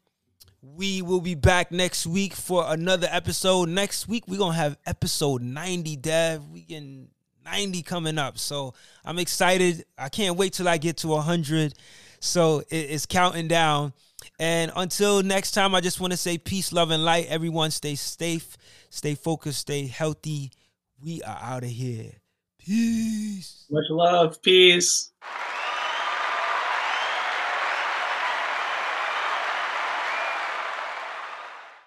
[0.74, 3.70] We will be back next week for another episode.
[3.70, 6.50] Next week, we're to have episode 90, Dev.
[6.50, 7.10] We getting
[7.46, 8.40] 90 coming up.
[8.40, 8.74] So,
[9.06, 9.86] I'm excited.
[9.98, 11.76] I can't wait till I get to 100.
[12.20, 13.94] So, it's counting down.
[14.40, 17.28] And until next time, I just want to say peace, love, and light.
[17.30, 18.58] Everyone stay safe,
[18.90, 20.52] stay focused, stay healthy.
[21.00, 22.12] We are out of here.
[22.58, 23.66] Peace.
[23.70, 24.42] Much love.
[24.42, 25.12] Peace.